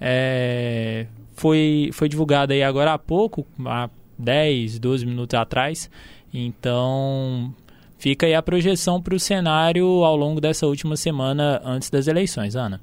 é, 0.00 1.06
foi, 1.34 1.90
foi 1.92 2.08
divulgada 2.08 2.54
aí 2.54 2.62
agora 2.62 2.92
há 2.92 2.98
pouco, 2.98 3.46
há 3.64 3.88
10, 4.18 4.78
12 4.78 5.06
minutos 5.06 5.38
atrás. 5.38 5.90
Então, 6.32 7.54
fica 7.98 8.26
aí 8.26 8.34
a 8.34 8.42
projeção 8.42 9.00
para 9.00 9.14
o 9.14 9.20
cenário 9.20 9.86
ao 10.04 10.16
longo 10.16 10.40
dessa 10.40 10.66
última 10.66 10.96
semana 10.96 11.60
antes 11.64 11.90
das 11.90 12.06
eleições, 12.06 12.56
Ana. 12.56 12.80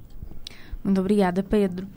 Muito 0.83 0.99
obrigada, 0.99 1.41
Pedro. 1.41 1.87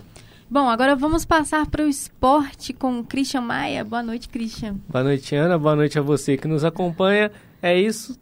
Bom, 0.49 0.69
agora 0.69 0.95
vamos 0.95 1.25
passar 1.25 1.67
para 1.67 1.85
o 1.85 1.89
esporte 1.89 2.73
com 2.73 3.01
o 3.01 3.05
Christian 3.05 3.41
Maia. 3.41 3.85
Boa 3.85 4.03
noite, 4.03 4.29
Christian. 4.29 4.77
Boa 4.89 5.03
noite, 5.03 5.35
Ana. 5.35 5.59
Boa 5.59 5.75
noite 5.75 5.99
a 5.99 6.03
você 6.03 6.37
que 6.37 6.47
nos 6.47 6.65
acompanha. 6.65 7.33
É 7.61 7.77
isso. 7.79 8.17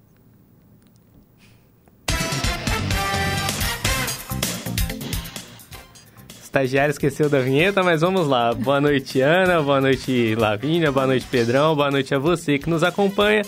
estagiário 6.54 6.92
esqueceu 6.92 7.28
da 7.28 7.40
vinheta, 7.40 7.82
mas 7.82 8.00
vamos 8.00 8.28
lá. 8.28 8.54
Boa 8.54 8.80
noite, 8.80 9.20
Ana. 9.20 9.60
Boa 9.60 9.80
noite, 9.80 10.36
Lavínia. 10.36 10.92
Boa 10.92 11.06
noite, 11.06 11.26
Pedrão. 11.28 11.74
Boa 11.74 11.90
noite 11.90 12.14
a 12.14 12.18
você 12.18 12.58
que 12.58 12.70
nos 12.70 12.84
acompanha. 12.84 13.42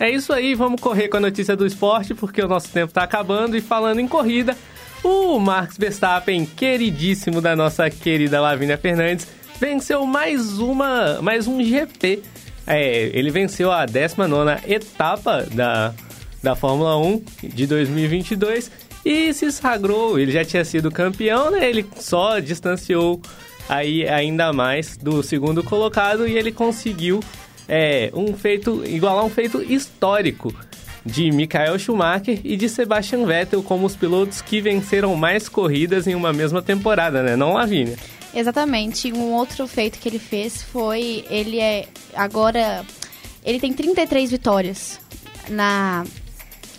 É 0.00 0.08
isso 0.08 0.32
aí, 0.32 0.54
vamos 0.54 0.80
correr 0.80 1.08
com 1.08 1.18
a 1.18 1.20
notícia 1.20 1.54
do 1.54 1.66
esporte, 1.66 2.14
porque 2.14 2.40
o 2.40 2.48
nosso 2.48 2.70
tempo 2.70 2.86
está 2.86 3.02
acabando. 3.02 3.54
E 3.54 3.60
falando 3.60 4.00
em 4.00 4.08
corrida, 4.08 4.56
o 5.04 5.38
Max 5.38 5.76
Verstappen, 5.76 6.46
queridíssimo 6.46 7.42
da 7.42 7.54
nossa 7.54 7.90
querida 7.90 8.40
Lavínia 8.40 8.78
Fernandes, 8.78 9.26
venceu 9.60 10.06
mais 10.06 10.58
uma, 10.58 11.20
mais 11.20 11.46
um 11.46 11.62
GP. 11.62 12.22
É, 12.66 13.10
ele 13.12 13.30
venceu 13.30 13.70
a 13.70 13.84
19 13.84 14.72
etapa 14.72 15.42
da, 15.52 15.92
da 16.42 16.56
Fórmula 16.56 16.96
1 16.96 17.22
de 17.42 17.66
2022 17.66 18.70
e 19.04 19.34
se 19.34 19.52
sagrou. 19.52 20.18
Ele 20.18 20.32
já 20.32 20.42
tinha 20.46 20.64
sido 20.64 20.90
campeão, 20.90 21.50
né? 21.50 21.68
Ele 21.68 21.86
só 21.96 22.38
distanciou 22.38 23.20
aí 23.68 24.08
ainda 24.08 24.50
mais 24.50 24.96
do 24.96 25.22
segundo 25.22 25.62
colocado 25.62 26.26
e 26.26 26.38
ele 26.38 26.52
conseguiu 26.52 27.20
é, 27.72 28.10
um 28.12 28.34
feito 28.34 28.84
igualar 28.84 29.24
um 29.24 29.30
feito 29.30 29.62
histórico 29.62 30.52
de 31.06 31.30
Michael 31.30 31.78
Schumacher 31.78 32.40
e 32.42 32.56
de 32.56 32.68
Sebastian 32.68 33.24
Vettel 33.24 33.62
como 33.62 33.86
os 33.86 33.94
pilotos 33.94 34.42
que 34.42 34.60
venceram 34.60 35.14
mais 35.14 35.48
corridas 35.48 36.08
em 36.08 36.16
uma 36.16 36.32
mesma 36.32 36.60
temporada, 36.60 37.22
né? 37.22 37.36
Não, 37.36 37.54
Lavínia? 37.54 37.96
Exatamente. 38.34 39.12
Um 39.12 39.32
outro 39.32 39.68
feito 39.68 40.00
que 40.00 40.08
ele 40.08 40.18
fez 40.18 40.62
foi 40.62 41.24
ele 41.30 41.60
é 41.60 41.86
agora 42.12 42.84
ele 43.44 43.60
tem 43.60 43.72
33 43.72 44.32
vitórias 44.32 45.00
na 45.48 46.04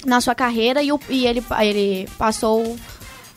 na 0.05 0.19
sua 0.19 0.35
carreira 0.35 0.83
e, 0.83 0.91
o, 0.91 0.99
e 1.09 1.25
ele, 1.25 1.43
ele 1.61 2.07
passou 2.17 2.75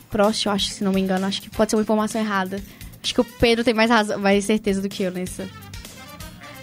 Prost, 0.09 0.45
eu 0.45 0.51
acho, 0.51 0.69
se 0.69 0.83
não 0.83 0.91
me 0.91 0.99
engano. 0.99 1.25
Acho 1.25 1.41
que 1.41 1.49
pode 1.49 1.71
ser 1.71 1.77
uma 1.77 1.83
informação 1.83 2.19
errada. 2.19 2.61
Acho 3.01 3.13
que 3.13 3.21
o 3.21 3.23
Pedro 3.23 3.63
tem 3.63 3.73
mais, 3.73 3.89
razão, 3.89 4.17
mais 4.17 4.43
certeza 4.45 4.81
do 4.81 4.89
que 4.89 5.03
eu 5.03 5.11
nessa. 5.11 5.47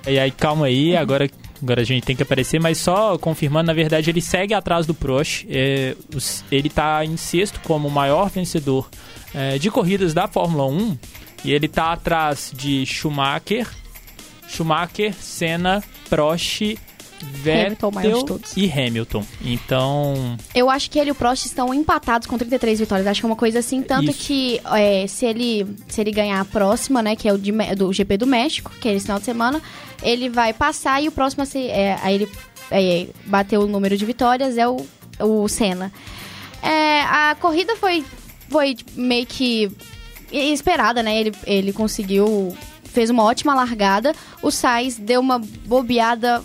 E 0.06 0.18
aí, 0.18 0.30
calma 0.30 0.66
aí, 0.66 0.96
agora, 0.96 1.30
agora 1.62 1.80
a 1.80 1.84
gente 1.84 2.04
tem 2.04 2.16
que 2.16 2.22
aparecer, 2.22 2.60
mas 2.60 2.78
só 2.78 3.16
confirmando, 3.18 3.68
na 3.68 3.72
verdade, 3.72 4.10
ele 4.10 4.20
segue 4.20 4.52
atrás 4.52 4.84
do 4.84 4.94
Prost. 4.94 5.44
É, 5.48 5.94
ele 6.50 6.68
está 6.68 7.04
em 7.04 7.16
sexto 7.16 7.60
como 7.60 7.88
o 7.88 7.90
maior 7.90 8.28
vencedor 8.28 8.88
é, 9.34 9.58
de 9.58 9.70
corridas 9.70 10.12
da 10.12 10.26
Fórmula 10.26 10.66
1. 10.66 10.98
E 11.44 11.52
ele 11.52 11.66
está 11.66 11.92
atrás 11.92 12.52
de 12.54 12.84
Schumacher, 12.86 13.68
Schumacher, 14.48 15.12
Senna, 15.14 15.82
Prost 16.08 16.76
Vettel 17.22 17.90
Hamilton, 17.94 18.40
e 18.56 18.70
Hamilton. 18.70 19.24
Então. 19.44 20.36
Eu 20.54 20.68
acho 20.68 20.90
que 20.90 20.98
ele 20.98 21.10
e 21.10 21.12
o 21.12 21.14
Prost 21.14 21.46
estão 21.46 21.72
empatados 21.72 22.26
com 22.26 22.36
33 22.36 22.80
vitórias. 22.80 23.06
Acho 23.06 23.20
que 23.20 23.26
é 23.26 23.28
uma 23.28 23.36
coisa 23.36 23.58
assim. 23.60 23.82
Tanto 23.82 24.10
Isso. 24.10 24.26
que 24.26 24.60
é, 24.64 25.06
se, 25.06 25.26
ele, 25.26 25.66
se 25.88 26.00
ele 26.00 26.10
ganhar 26.10 26.40
a 26.40 26.44
próxima, 26.44 27.02
né? 27.02 27.16
Que 27.16 27.28
é 27.28 27.32
o 27.32 27.38
de, 27.38 27.52
do 27.76 27.92
GP 27.92 28.16
do 28.16 28.26
México, 28.26 28.72
que 28.80 28.88
é 28.88 28.94
esse 28.94 29.04
final 29.04 29.18
de 29.18 29.24
semana, 29.24 29.62
ele 30.02 30.28
vai 30.28 30.52
passar 30.52 31.02
e 31.02 31.08
o 31.08 31.12
próximo 31.12 31.46
se, 31.46 31.66
é, 31.68 31.98
aí 32.02 32.14
ele 32.16 32.28
é, 32.70 33.06
bateu 33.26 33.62
o 33.62 33.66
número 33.66 33.96
de 33.96 34.04
vitórias 34.04 34.56
é 34.58 34.66
o, 34.66 34.84
o 35.20 35.48
Senna. 35.48 35.92
É, 36.62 37.02
a 37.02 37.36
corrida 37.40 37.76
foi, 37.76 38.04
foi 38.48 38.76
meio 38.94 39.26
que 39.26 39.70
esperada, 40.32 41.02
né? 41.02 41.18
Ele, 41.20 41.32
ele 41.44 41.72
conseguiu 41.72 42.56
fez 42.84 43.10
uma 43.10 43.24
ótima 43.24 43.54
largada. 43.54 44.14
O 44.42 44.50
Sainz 44.50 44.96
deu 44.98 45.20
uma 45.20 45.38
bobeada 45.38 46.42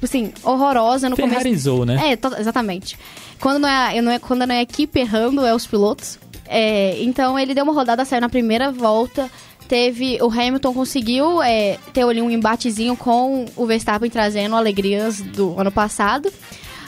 tipo 0.00 0.06
assim, 0.06 0.32
horrorosa 0.42 1.10
no 1.10 1.16
Ferrarizou, 1.16 1.80
começo. 1.80 2.00
né? 2.00 2.12
É, 2.12 2.40
exatamente. 2.40 2.98
Quando 3.38 3.58
não 3.58 3.68
é, 3.68 4.00
não 4.00 4.12
é, 4.12 4.18
quando 4.18 4.46
não 4.46 4.54
é 4.54 4.58
a 4.58 4.62
equipe 4.62 4.98
errando, 4.98 5.44
é 5.44 5.54
os 5.54 5.66
pilotos. 5.66 6.18
É, 6.48 7.00
então 7.02 7.38
ele 7.38 7.54
deu 7.54 7.64
uma 7.64 7.72
rodada, 7.72 8.04
saiu 8.04 8.22
na 8.22 8.28
primeira 8.28 8.72
volta. 8.72 9.30
Teve. 9.68 10.18
O 10.20 10.26
Hamilton 10.28 10.72
conseguiu 10.74 11.42
é, 11.42 11.78
ter 11.92 12.02
ali 12.02 12.20
um 12.20 12.30
embatezinho 12.30 12.96
com 12.96 13.44
o 13.54 13.66
Verstappen 13.66 14.10
trazendo 14.10 14.56
alegrias 14.56 15.20
do 15.20 15.58
ano 15.60 15.70
passado. 15.70 16.32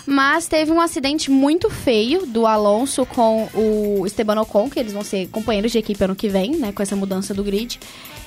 Mas 0.05 0.48
teve 0.48 0.72
um 0.72 0.81
acidente 0.81 1.31
muito 1.31 1.70
feio 1.70 2.27
do 2.27 2.44
Alonso 2.44 3.07
com 3.07 3.48
o 3.55 4.05
Esteban 4.05 4.40
Ocon, 4.40 4.68
que 4.68 4.81
eles 4.81 4.92
vão 4.92 5.05
ser 5.05 5.29
companheiros 5.29 5.70
de 5.70 5.79
equipe 5.79 6.03
ano 6.03 6.16
que 6.16 6.29
vem, 6.29 6.57
né? 6.57 6.72
Com 6.72 6.83
essa 6.83 6.96
mudança 6.96 7.33
do 7.33 7.44
grid. 7.44 7.79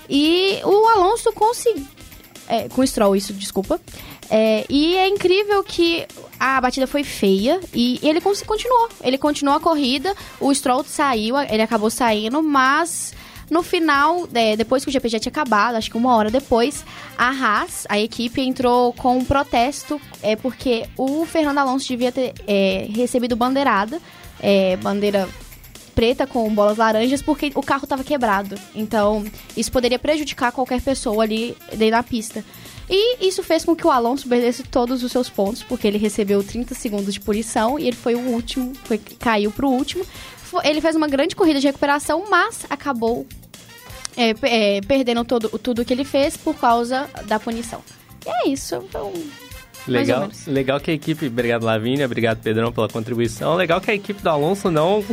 E 0.10 0.60
o 0.64 0.88
Alonso 0.90 1.34
conseguiu. 1.34 1.86
É, 2.48 2.70
com 2.70 2.86
Stroll, 2.86 3.16
isso, 3.16 3.34
desculpa. 3.34 3.80
É, 4.30 4.66
e 4.70 4.96
é 4.96 5.08
incrível 5.08 5.64
que 5.64 6.06
a 6.40 6.60
batida 6.62 6.88
foi 6.88 7.04
feia 7.04 7.60
e 7.74 8.00
ele 8.04 8.22
continuou. 8.22 8.90
Ele 9.02 9.18
continuou 9.18 9.58
a 9.58 9.60
corrida, 9.60 10.16
o 10.40 10.54
Stroll 10.54 10.84
saiu, 10.84 11.38
ele 11.38 11.62
acabou 11.62 11.90
saindo, 11.90 12.42
mas 12.42 13.14
no 13.50 13.62
final, 13.62 14.28
é, 14.34 14.56
depois 14.56 14.84
que 14.84 14.90
o 14.90 14.94
GP 14.94 15.10
já 15.10 15.20
tinha 15.20 15.32
acabado, 15.32 15.76
acho 15.76 15.90
que 15.90 15.98
uma 15.98 16.16
hora 16.16 16.32
depois, 16.32 16.84
a 17.18 17.30
Haas, 17.30 17.86
a 17.88 18.00
equipe, 18.00 18.42
entrou 18.42 18.92
com 18.94 19.18
um 19.18 19.26
protesto, 19.26 20.02
é 20.22 20.36
porque 20.36 20.88
o 20.98 21.26
Fernando 21.26 21.60
Alonso 21.60 21.88
devia 21.88 22.12
ter 22.12 22.34
é, 22.48 22.88
recebido 22.94 23.36
bandeirada, 23.36 24.00
é, 24.40 24.76
bandeira 24.78 25.30
preta 25.96 26.28
com 26.28 26.54
bolas 26.54 26.78
laranjas, 26.78 27.22
porque 27.22 27.52
o 27.56 27.64
carro 27.64 27.86
estava 27.86 28.04
quebrado. 28.04 28.60
Então, 28.76 29.26
isso 29.56 29.72
poderia 29.72 29.98
prejudicar 29.98 30.52
qualquer 30.52 30.82
pessoa 30.82 31.24
ali 31.24 31.58
da 31.90 32.04
pista. 32.04 32.44
E 32.90 33.26
isso 33.28 33.42
fez 33.42 33.66
com 33.66 33.76
que 33.76 33.88
o 33.88 33.90
Alonso 33.90 34.28
perdesse 34.28 34.62
todos 34.64 35.02
os 35.02 35.12
seus 35.12 35.30
pontos, 35.30 35.64
porque 35.64 35.88
ele 35.88 35.98
recebeu 35.98 36.44
30 36.44 36.76
segundos 36.76 37.14
de 37.14 37.20
punição 37.20 37.80
e 37.80 37.88
ele 37.88 37.96
foi 37.96 38.14
o 38.14 38.20
último, 38.20 38.74
foi, 38.84 38.98
caiu 38.98 39.52
pro 39.52 39.70
último. 39.70 40.06
Ele 40.64 40.80
fez 40.80 40.96
uma 40.96 41.08
grande 41.08 41.36
corrida 41.36 41.60
de 41.60 41.66
recuperação, 41.66 42.26
mas 42.30 42.66
acabou 42.70 43.26
é, 44.16 44.34
é, 44.44 44.82
perdendo 44.82 45.26
todo, 45.26 45.50
tudo 45.58 45.84
que 45.84 45.94
ele 45.94 46.06
fez 46.06 46.38
por 46.38 46.56
causa 46.56 47.10
da 47.26 47.40
punição. 47.40 47.82
E 48.26 48.30
é 48.30 48.50
isso. 48.50 48.76
Então, 48.76 49.12
Legal, 49.88 50.30
legal 50.48 50.80
que 50.80 50.92
a 50.92 50.94
equipe, 50.94 51.28
obrigado 51.28 51.64
Lavínia, 51.64 52.06
obrigado 52.06 52.42
Pedrão 52.42 52.72
pela 52.72 52.90
contribuição. 52.90 53.56
Legal 53.56 53.80
que 53.80 53.92
a 53.92 53.94
equipe 53.94 54.22
do 54.22 54.30
Alonso 54.30 54.72
não, 54.72 55.04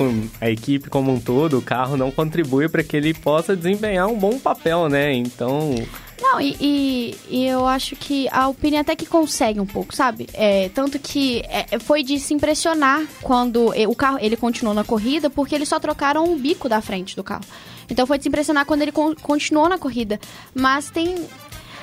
a 0.40 0.50
equipe 0.50 0.88
como 0.88 1.12
um 1.12 1.20
todo, 1.20 1.58
o 1.58 1.62
carro 1.62 1.96
não 1.96 2.10
contribui 2.10 2.68
para 2.68 2.82
que 2.82 2.96
ele 2.96 3.12
possa 3.12 3.54
desempenhar 3.54 4.06
um 4.08 4.18
bom 4.18 4.38
papel, 4.38 4.88
né? 4.88 5.12
Então, 5.12 5.74
não, 6.22 6.40
e, 6.40 6.56
e, 6.60 7.16
e, 7.28 7.46
eu 7.46 7.66
acho 7.66 7.96
que 7.96 8.28
a 8.28 8.44
Alpine 8.44 8.76
até 8.76 8.94
que 8.94 9.04
consegue 9.04 9.58
um 9.58 9.66
pouco, 9.66 9.94
sabe? 9.94 10.28
É, 10.32 10.68
tanto 10.68 10.96
que 10.98 11.42
é, 11.48 11.80
foi 11.80 12.04
de 12.04 12.20
se 12.20 12.32
impressionar 12.32 13.02
quando 13.20 13.72
o 13.88 13.94
carro 13.96 14.18
ele 14.20 14.36
continuou 14.36 14.72
na 14.72 14.84
corrida, 14.84 15.28
porque 15.28 15.52
eles 15.52 15.68
só 15.68 15.80
trocaram 15.80 16.32
o 16.32 16.36
bico 16.36 16.68
da 16.68 16.80
frente 16.80 17.16
do 17.16 17.24
carro. 17.24 17.44
Então 17.90 18.06
foi 18.06 18.18
de 18.18 18.22
se 18.22 18.28
impressionar 18.28 18.64
quando 18.64 18.82
ele 18.82 18.92
con 18.92 19.14
continuou 19.16 19.68
na 19.68 19.78
corrida. 19.78 20.20
Mas 20.54 20.90
tem. 20.90 21.26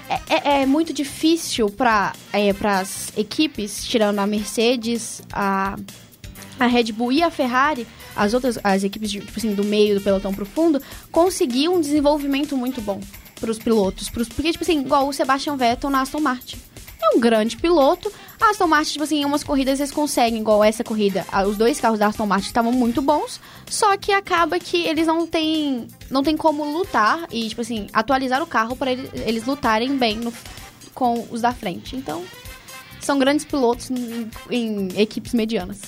É, 0.10 0.20
é, 0.28 0.62
é 0.62 0.66
muito 0.66 0.92
difícil 0.92 1.70
para 1.70 2.14
é, 2.34 2.50
as 2.68 3.16
equipes, 3.16 3.86
tirando 3.86 4.18
a 4.18 4.26
Mercedes, 4.26 5.22
a, 5.32 5.78
a 6.60 6.66
Red 6.66 6.92
Bull 6.92 7.12
e 7.12 7.22
a 7.22 7.30
Ferrari, 7.30 7.86
as 8.16 8.34
outras 8.34 8.58
as 8.64 8.84
equipes 8.84 9.12
tipo 9.12 9.32
assim, 9.38 9.54
do 9.54 9.64
meio 9.64 10.00
do 10.00 10.02
pelotão 10.02 10.34
profundo, 10.34 10.82
conseguir 11.12 11.70
um 11.70 11.80
desenvolvimento 11.80 12.58
muito 12.58 12.82
bom 12.82 13.00
pros 13.40 13.60
pilotos. 13.60 14.10
Pros, 14.10 14.28
porque, 14.28 14.52
tipo 14.52 14.64
assim, 14.64 14.82
igual 14.82 15.08
o 15.08 15.14
Sebastian 15.14 15.56
Vettel 15.56 15.90
na 15.90 16.02
Aston 16.02 16.20
Martin. 16.20 16.58
É 17.02 17.16
um 17.16 17.20
grande 17.20 17.56
piloto. 17.58 18.12
A 18.40 18.52
Aston 18.52 18.68
Martin, 18.68 18.94
tipo 18.94 19.04
assim, 19.04 19.22
em 19.22 19.26
umas 19.26 19.44
corridas 19.44 19.80
eles 19.80 19.92
conseguem, 19.92 20.40
igual 20.40 20.64
essa 20.64 20.84
corrida. 20.84 21.26
Os 21.48 21.58
dois 21.58 21.80
carros 21.80 22.00
da 22.00 22.08
Aston 22.08 22.26
Martin 22.26 22.48
estavam 22.48 22.72
muito 22.72 23.02
bons. 23.02 23.40
Só 23.70 23.96
que 23.98 24.12
acaba 24.12 24.60
que 24.60 24.86
eles 24.86 25.08
não 25.08 25.26
têm, 25.26 25.88
não 26.10 26.24
tem 26.24 26.36
como 26.38 26.64
lutar 26.66 27.28
e, 27.32 27.50
tipo 27.50 27.62
assim, 27.62 27.88
atualizar 27.94 28.42
o 28.42 28.48
carro 28.48 28.76
para 28.76 28.92
eles, 28.92 29.10
eles 29.14 29.46
lutarem 29.46 29.98
bem 29.98 30.18
no, 30.18 30.34
com 30.94 31.26
os 31.32 31.42
da 31.42 31.54
frente. 31.54 31.96
Então, 31.96 32.24
são 33.00 33.18
grandes 33.18 33.46
pilotos 33.46 33.90
em, 33.90 34.30
em 34.50 34.90
equipes 34.98 35.34
medianas. 35.34 35.82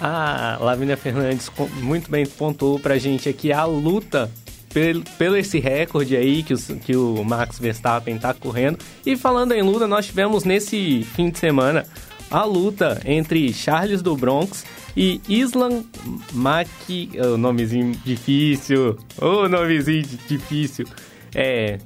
A 0.00 0.56
Lavínia 0.60 0.96
Fernandes 0.96 1.50
muito 1.82 2.10
bem 2.10 2.24
pontuou 2.24 2.78
pra 2.78 2.96
gente 2.96 3.28
aqui 3.28 3.52
a 3.52 3.64
luta 3.64 4.30
pelo, 4.72 5.36
esse 5.36 5.58
recorde 5.58 6.16
aí 6.16 6.42
que, 6.42 6.54
os, 6.54 6.66
que 6.84 6.96
o 6.96 7.22
Max 7.24 7.58
Verstappen 7.58 8.18
tá 8.18 8.32
correndo. 8.32 8.78
E 9.04 9.16
falando 9.16 9.52
em 9.52 9.62
luta, 9.62 9.86
nós 9.86 10.06
tivemos 10.06 10.44
nesse 10.44 11.02
fim 11.14 11.30
de 11.30 11.38
semana 11.38 11.84
a 12.30 12.44
luta 12.44 13.00
entre 13.04 13.52
Charles 13.52 14.02
do 14.02 14.16
Bronx 14.16 14.64
e 14.96 15.20
Islam 15.28 15.82
Maki... 16.32 17.10
O 17.14 17.34
oh, 17.34 17.36
nomezinho 17.36 17.92
difícil. 18.04 18.96
O 19.20 19.26
oh, 19.26 19.48
nomezinho 19.48 20.06
difícil. 20.28 20.86
É... 21.34 21.78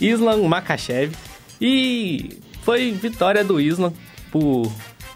Islam 0.00 0.42
Makachev. 0.44 1.12
E 1.60 2.38
foi 2.62 2.92
vitória 2.92 3.44
do 3.44 3.60
Islam 3.60 3.92
por 4.30 4.70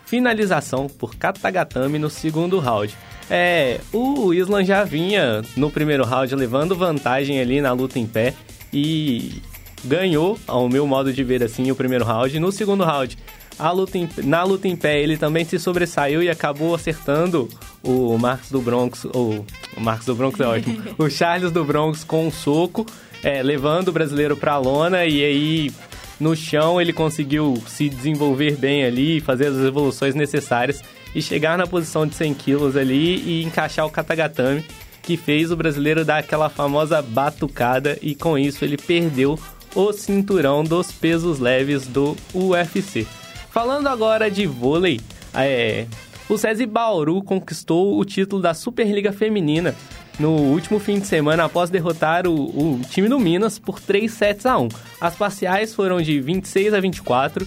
finalização 0.05 0.89
por 0.89 1.15
Katagatame 1.17 1.99
no 1.99 2.11
segundo 2.11 2.59
round. 2.59 2.97
É, 3.29 3.81
o 3.93 4.33
Islam 4.33 4.65
já 4.65 4.85
vinha 4.85 5.43
no 5.57 5.71
primeiro 5.71 6.05
round 6.05 6.35
levando 6.35 6.77
vantagem 6.77 7.41
ali 7.41 7.61
na 7.61 7.73
luta 7.73 7.99
em 7.99 8.07
pé 8.07 8.35
e 8.73 9.43
ganhou, 9.85 10.39
ao 10.47 10.69
meu 10.69 10.87
modo 10.87 11.13
de 11.13 11.25
ver 11.25 11.43
assim, 11.43 11.71
o 11.71 11.77
primeiro 11.77 12.05
round. 12.05 12.39
No 12.39 12.53
segundo 12.53 12.85
round, 12.85 13.17
a 13.59 13.71
luta 13.71 13.99
em, 13.99 14.09
na 14.25 14.45
luta 14.45 14.69
em 14.69 14.77
pé, 14.77 15.01
ele 15.01 15.17
também 15.17 15.45
se 15.45 15.59
sobressaiu 15.59 16.23
e 16.23 16.29
acabou 16.29 16.75
acertando 16.75 17.49
o 17.83 18.17
Marcos 18.19 18.51
do 18.51 18.61
Bronx, 18.61 19.07
ou 19.13 19.45
o 19.77 19.81
Marcos 19.81 20.07
do 20.07 20.15
Bronx 20.15 20.39
é 20.39 20.47
ótimo, 20.47 20.83
o 20.99 21.09
Charles 21.09 21.51
do 21.51 21.65
Bronx 21.65 22.05
com 22.05 22.27
um 22.27 22.31
soco, 22.31 22.87
é, 23.23 23.43
levando 23.43 23.89
o 23.89 23.93
brasileiro 23.93 24.37
para 24.37 24.53
a 24.53 24.59
lona 24.59 25.05
e 25.05 25.25
aí 25.25 25.73
no 26.19 26.35
chão 26.35 26.81
ele 26.81 26.93
conseguiu 26.93 27.63
se 27.67 27.89
desenvolver 27.89 28.57
bem 28.57 28.85
ali, 28.85 29.21
fazer 29.21 29.49
as 29.49 29.59
evoluções 29.59 30.15
necessárias 30.15 30.83
e 31.15 31.21
chegar 31.21 31.59
na 31.59 31.67
posição 31.67 32.07
de 32.07 32.15
100 32.15 32.35
quilos 32.35 32.77
ali 32.77 33.17
e 33.17 33.45
encaixar 33.45 33.87
o 33.87 33.91
Katagatame, 33.91 34.65
que 35.03 35.17
fez 35.17 35.51
o 35.51 35.57
brasileiro 35.57 36.05
dar 36.05 36.19
aquela 36.19 36.49
famosa 36.49 37.01
batucada 37.01 37.99
e 38.03 38.15
com 38.15 38.39
isso 38.39 38.65
ele 38.65 38.77
perdeu 38.77 39.39
o 39.75 39.93
cinturão 39.93 40.65
dos 40.65 40.91
pesos 40.91 41.39
leves 41.39 41.87
do 41.87 42.17
UFC. 42.35 43.07
Falando 43.51 43.89
agora 43.89 44.31
de 44.31 44.47
vôlei, 44.47 45.01
é, 45.35 45.87
o 46.29 46.37
SESI 46.37 46.67
Bauru 46.67 47.23
conquistou 47.23 47.99
o 47.99 48.05
título 48.05 48.43
da 48.43 48.53
Superliga 48.53 49.13
Feminina 49.13 49.75
no 50.19 50.31
último 50.31 50.79
fim 50.79 50.99
de 50.99 51.07
semana 51.07 51.45
após 51.45 51.71
derrotar 51.71 52.27
o, 52.27 52.35
o, 52.35 52.81
time 52.91 53.09
do 53.09 53.19
Minas 53.19 53.59
por 53.59 53.81
3 53.81 54.11
sets 54.11 54.47
a 54.47 54.59
1. 54.59 54.69
As 55.01 55.15
parciais 55.15 55.75
foram 55.75 56.01
de 56.01 56.21
26 56.21 56.73
a 56.73 56.81
24, 56.81 57.47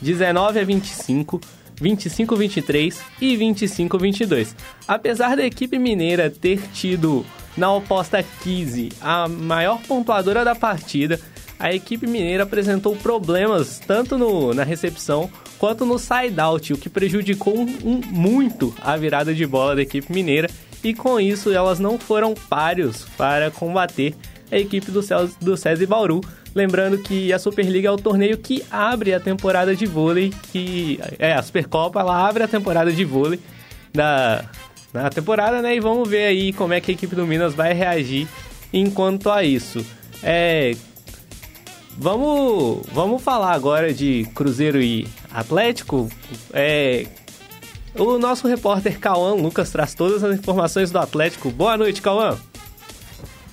19 0.00 0.58
a 0.58 0.64
25, 0.64 1.40
25 1.80 2.34
a 2.34 2.38
23 2.38 3.00
e 3.20 3.36
25 3.36 3.96
a 3.96 4.00
22. 4.00 4.56
Apesar 4.86 5.36
da 5.36 5.44
equipe 5.44 5.78
mineira 5.78 6.30
ter 6.30 6.60
tido 6.72 7.24
na 7.56 7.72
oposta 7.72 8.22
15 8.42 8.90
a 9.00 9.26
maior 9.26 9.80
pontuadora 9.82 10.44
da 10.44 10.54
partida, 10.54 11.18
a 11.58 11.72
equipe 11.74 12.06
mineira 12.06 12.44
apresentou 12.44 12.96
problemas 12.96 13.78
tanto 13.86 14.16
no, 14.16 14.54
na 14.54 14.62
recepção 14.62 15.30
quanto 15.58 15.84
no 15.84 15.98
side-out, 15.98 16.72
o 16.72 16.78
que 16.78 16.88
prejudicou 16.88 17.54
um, 17.54 18.00
muito 18.06 18.74
a 18.80 18.96
virada 18.96 19.34
de 19.34 19.46
bola 19.46 19.76
da 19.76 19.82
equipe 19.82 20.10
mineira 20.10 20.48
e 20.82 20.94
com 20.94 21.20
isso 21.20 21.52
elas 21.52 21.78
não 21.78 21.98
foram 21.98 22.34
páreos 22.34 23.06
para 23.16 23.50
combater 23.50 24.14
a 24.50 24.58
equipe 24.58 24.90
do, 24.90 25.02
Cés 25.02 25.78
do 25.78 25.86
Bauru. 25.86 26.20
Lembrando 26.54 26.98
que 26.98 27.32
a 27.32 27.38
Superliga 27.38 27.88
é 27.88 27.92
o 27.92 27.96
torneio 27.96 28.36
que 28.36 28.64
abre 28.70 29.14
a 29.14 29.20
temporada 29.20 29.74
de 29.76 29.86
vôlei, 29.86 30.32
que 30.50 30.98
é 31.18 31.32
a 31.32 31.42
Supercopa, 31.42 32.00
ela 32.00 32.26
abre 32.28 32.42
a 32.42 32.48
temporada 32.48 32.92
de 32.92 33.04
vôlei 33.04 33.38
da, 33.92 34.44
da 34.92 35.08
temporada, 35.10 35.62
né? 35.62 35.76
E 35.76 35.80
vamos 35.80 36.08
ver 36.08 36.26
aí 36.26 36.52
como 36.52 36.74
é 36.74 36.80
que 36.80 36.90
a 36.90 36.94
equipe 36.94 37.14
do 37.14 37.26
Minas 37.26 37.54
vai 37.54 37.72
reagir 37.72 38.26
enquanto 38.72 39.30
a 39.30 39.44
isso. 39.44 39.84
É, 40.22 40.74
vamos, 41.96 42.84
vamos 42.92 43.22
falar 43.22 43.52
agora 43.52 43.92
de 43.92 44.26
Cruzeiro 44.34 44.80
e 44.82 45.06
Atlético. 45.32 46.08
É, 46.52 47.06
o 47.98 48.18
nosso 48.18 48.46
repórter 48.46 48.98
Cauã 48.98 49.34
Lucas 49.34 49.70
traz 49.70 49.94
todas 49.94 50.22
as 50.22 50.38
informações 50.38 50.90
do 50.90 50.98
Atlético. 50.98 51.50
Boa 51.50 51.76
noite, 51.76 52.00
Cauã. 52.02 52.38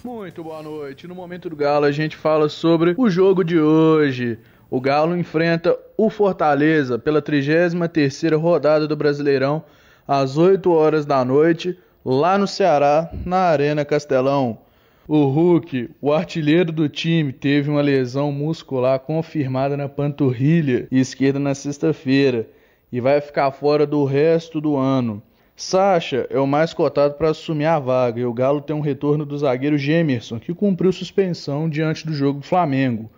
Muito 0.03 0.43
boa 0.43 0.61
noite. 0.63 1.07
No 1.07 1.15
momento 1.15 1.49
do 1.49 1.55
Galo, 1.55 1.85
a 1.85 1.91
gente 1.91 2.15
fala 2.15 2.47
sobre 2.47 2.95
o 2.97 3.09
jogo 3.09 3.43
de 3.43 3.59
hoje. 3.59 4.39
O 4.69 4.79
Galo 4.79 5.17
enfrenta 5.17 5.77
o 5.97 6.09
Fortaleza 6.09 6.99
pela 6.99 7.21
33ª 7.21 8.37
rodada 8.39 8.87
do 8.87 8.95
Brasileirão 8.95 9.63
às 10.07 10.37
8 10.37 10.71
horas 10.71 11.05
da 11.05 11.25
noite, 11.25 11.77
lá 12.05 12.37
no 12.37 12.47
Ceará, 12.47 13.09
na 13.25 13.37
Arena 13.37 13.83
Castelão. 13.83 14.59
O 15.07 15.25
Hulk, 15.25 15.89
o 16.01 16.11
artilheiro 16.11 16.71
do 16.71 16.87
time, 16.87 17.31
teve 17.31 17.69
uma 17.69 17.81
lesão 17.81 18.31
muscular 18.31 18.99
confirmada 18.99 19.75
na 19.75 19.87
panturrilha 19.87 20.87
esquerda 20.91 21.39
na 21.39 21.55
sexta-feira 21.55 22.47
e 22.91 23.01
vai 23.01 23.19
ficar 23.21 23.51
fora 23.51 23.85
do 23.85 24.03
resto 24.05 24.61
do 24.61 24.75
ano. 24.75 25.21
Sacha 25.55 26.27
é 26.29 26.39
o 26.39 26.45
mais 26.45 26.73
cotado 26.73 27.15
para 27.15 27.31
assumir 27.31 27.65
a 27.65 27.79
vaga 27.79 28.19
e 28.19 28.25
o 28.25 28.33
Galo 28.33 28.61
tem 28.61 28.75
um 28.75 28.81
retorno 28.81 29.25
do 29.25 29.37
zagueiro 29.37 29.77
Gemerson, 29.77 30.39
que 30.39 30.53
cumpriu 30.53 30.91
suspensão 30.91 31.67
diante 31.67 32.05
do 32.05 32.13
jogo 32.13 32.39
do 32.39 32.45
Flamengo. 32.45 33.09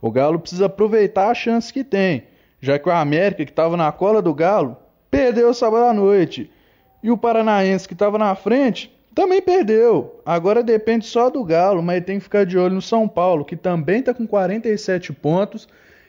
O 0.00 0.10
Galo 0.10 0.38
precisa 0.38 0.66
aproveitar 0.66 1.28
a 1.28 1.34
chance 1.34 1.72
que 1.72 1.84
tem, 1.84 2.24
já 2.60 2.78
que 2.78 2.88
o 2.88 2.92
América, 2.92 3.44
que 3.44 3.50
estava 3.50 3.76
na 3.76 3.92
cola 3.92 4.22
do 4.22 4.32
Galo, 4.32 4.76
perdeu 5.10 5.52
sábado 5.52 5.84
à 5.84 5.92
noite. 5.92 6.50
E 7.02 7.10
o 7.10 7.18
Paranaense, 7.18 7.86
que 7.86 7.92
estava 7.92 8.16
na 8.16 8.34
frente, 8.34 8.90
também 9.14 9.40
perdeu. 9.40 10.20
Agora 10.24 10.62
depende 10.62 11.04
só 11.04 11.28
do 11.28 11.44
Galo, 11.44 11.82
mas 11.82 12.02
tem 12.04 12.18
que 12.18 12.24
ficar 12.24 12.44
de 12.44 12.58
olho 12.58 12.74
no 12.74 12.82
São 12.82 13.06
Paulo, 13.06 13.44
que 13.44 13.56
também 13.56 14.00
está 14.00 14.14
com 14.14 14.26
47 14.26 15.12
pontos 15.12 15.68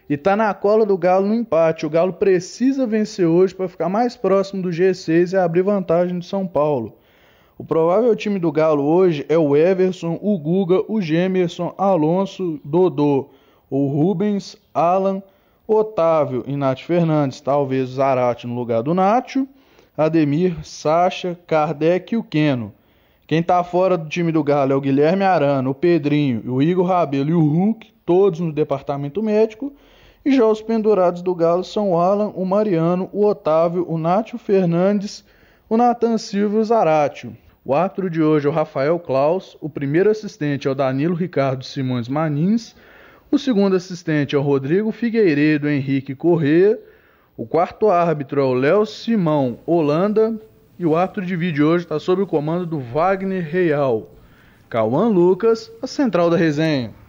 e 0.10 0.14
está 0.14 0.36
na 0.36 0.54
cola 0.54 0.86
do 0.86 0.98
Galo 0.98 1.28
no 1.28 1.34
empate. 1.34 1.86
O 1.86 1.90
Galo 1.90 2.14
precisa 2.14 2.86
vencer 2.86 3.26
hoje 3.26 3.56
para 3.56 3.68
ficar 3.68 3.90
mais 3.90 4.16
próximo 4.16 4.62
do 4.62 4.70
G6 4.70 5.34
e 5.34 5.38
abrir 5.38 5.64
vantagem 5.64 6.18
do 6.18 6.26
São 6.26 6.46
Paulo. 6.46 6.98
O 7.58 7.64
provável 7.64 8.16
time 8.16 8.38
do 8.38 8.52
Galo 8.52 8.84
hoje 8.84 9.26
é 9.30 9.38
o 9.38 9.56
Everson, 9.56 10.20
o 10.22 10.38
Guga, 10.38 10.84
o 10.88 11.02
Gemerson, 11.02 11.74
Alonso, 11.78 12.60
Dodô, 12.64 13.30
o 13.70 13.88
Rubens, 13.88 14.58
Alan, 14.74 15.24
Otávio 15.68 16.44
e 16.46 16.56
Nath 16.56 16.82
Fernandes, 16.82 17.42
talvez 17.42 17.92
Zarate 17.92 18.46
no 18.46 18.54
lugar 18.54 18.84
do 18.84 18.94
Nacho, 18.94 19.48
Ademir, 19.98 20.58
Sacha, 20.64 21.40
Kardec 21.48 22.14
e 22.14 22.18
o 22.18 22.24
Keno. 22.24 22.74
Quem 23.26 23.40
está 23.40 23.64
fora 23.64 23.98
do 23.98 24.08
time 24.08 24.32
do 24.32 24.44
Galo 24.44 24.74
é 24.74 24.76
o 24.76 24.82
Guilherme 24.82 25.24
Arana, 25.24 25.68
o 25.68 25.74
Pedrinho, 25.74 26.44
o 26.54 26.62
Igor 26.62 26.86
Rabelo 26.86 27.30
e 27.32 27.34
o 27.34 27.40
Hulk, 27.40 27.92
todos 28.06 28.40
no 28.40 28.52
departamento 28.52 29.24
médico. 29.24 29.74
E 30.26 30.36
já 30.36 30.44
os 30.44 30.60
pendurados 30.60 31.22
do 31.22 31.36
Galo 31.36 31.64
são 31.64 31.92
o 31.92 32.00
Alan, 32.00 32.32
o 32.34 32.44
Mariano, 32.44 33.08
o 33.14 33.24
Otávio, 33.24 33.86
o 33.88 33.96
Nátio 33.96 34.40
Fernandes, 34.40 35.24
o 35.70 35.78
Natan 35.78 36.18
Silva 36.18 36.58
e 36.58 36.60
o 36.62 36.64
Zaratio. 36.64 37.38
O 37.64 37.76
árbitro 37.76 38.10
de 38.10 38.24
hoje 38.24 38.48
é 38.48 38.50
o 38.50 38.52
Rafael 38.54 38.98
Klaus, 38.98 39.56
o 39.62 39.70
primeiro 39.70 40.10
assistente 40.10 40.68
é 40.68 40.72
o 40.72 40.74
Danilo 40.74 41.14
Ricardo 41.14 41.64
Simões 41.64 42.08
Manins, 42.08 42.76
o 43.30 43.38
segundo 43.38 43.76
assistente 43.76 44.36
é 44.36 44.40
o 44.40 44.42
Rodrigo 44.42 44.92
Figueiredo 44.92 45.70
Henrique 45.70 46.16
Corrêa, 46.16 46.80
o 47.38 47.46
quarto 47.46 47.92
árbitro 47.92 48.42
é 48.42 48.44
o 48.44 48.54
Léo 48.56 48.84
Simão 48.84 49.60
Holanda 49.64 50.42
e 50.80 50.88
o 50.88 50.96
árbitro 50.96 51.24
de 51.24 51.36
vídeo 51.36 51.68
hoje 51.68 51.86
está 51.86 52.00
sob 52.00 52.24
o 52.24 52.28
comando 52.28 52.66
do 52.66 52.80
Wagner 52.80 53.48
Real. 53.48 54.10
Cauã 54.70 55.08
Lucas, 55.08 55.72
a 55.84 55.86
central 55.86 56.32
da 56.32 56.38
resenha. 56.38 57.05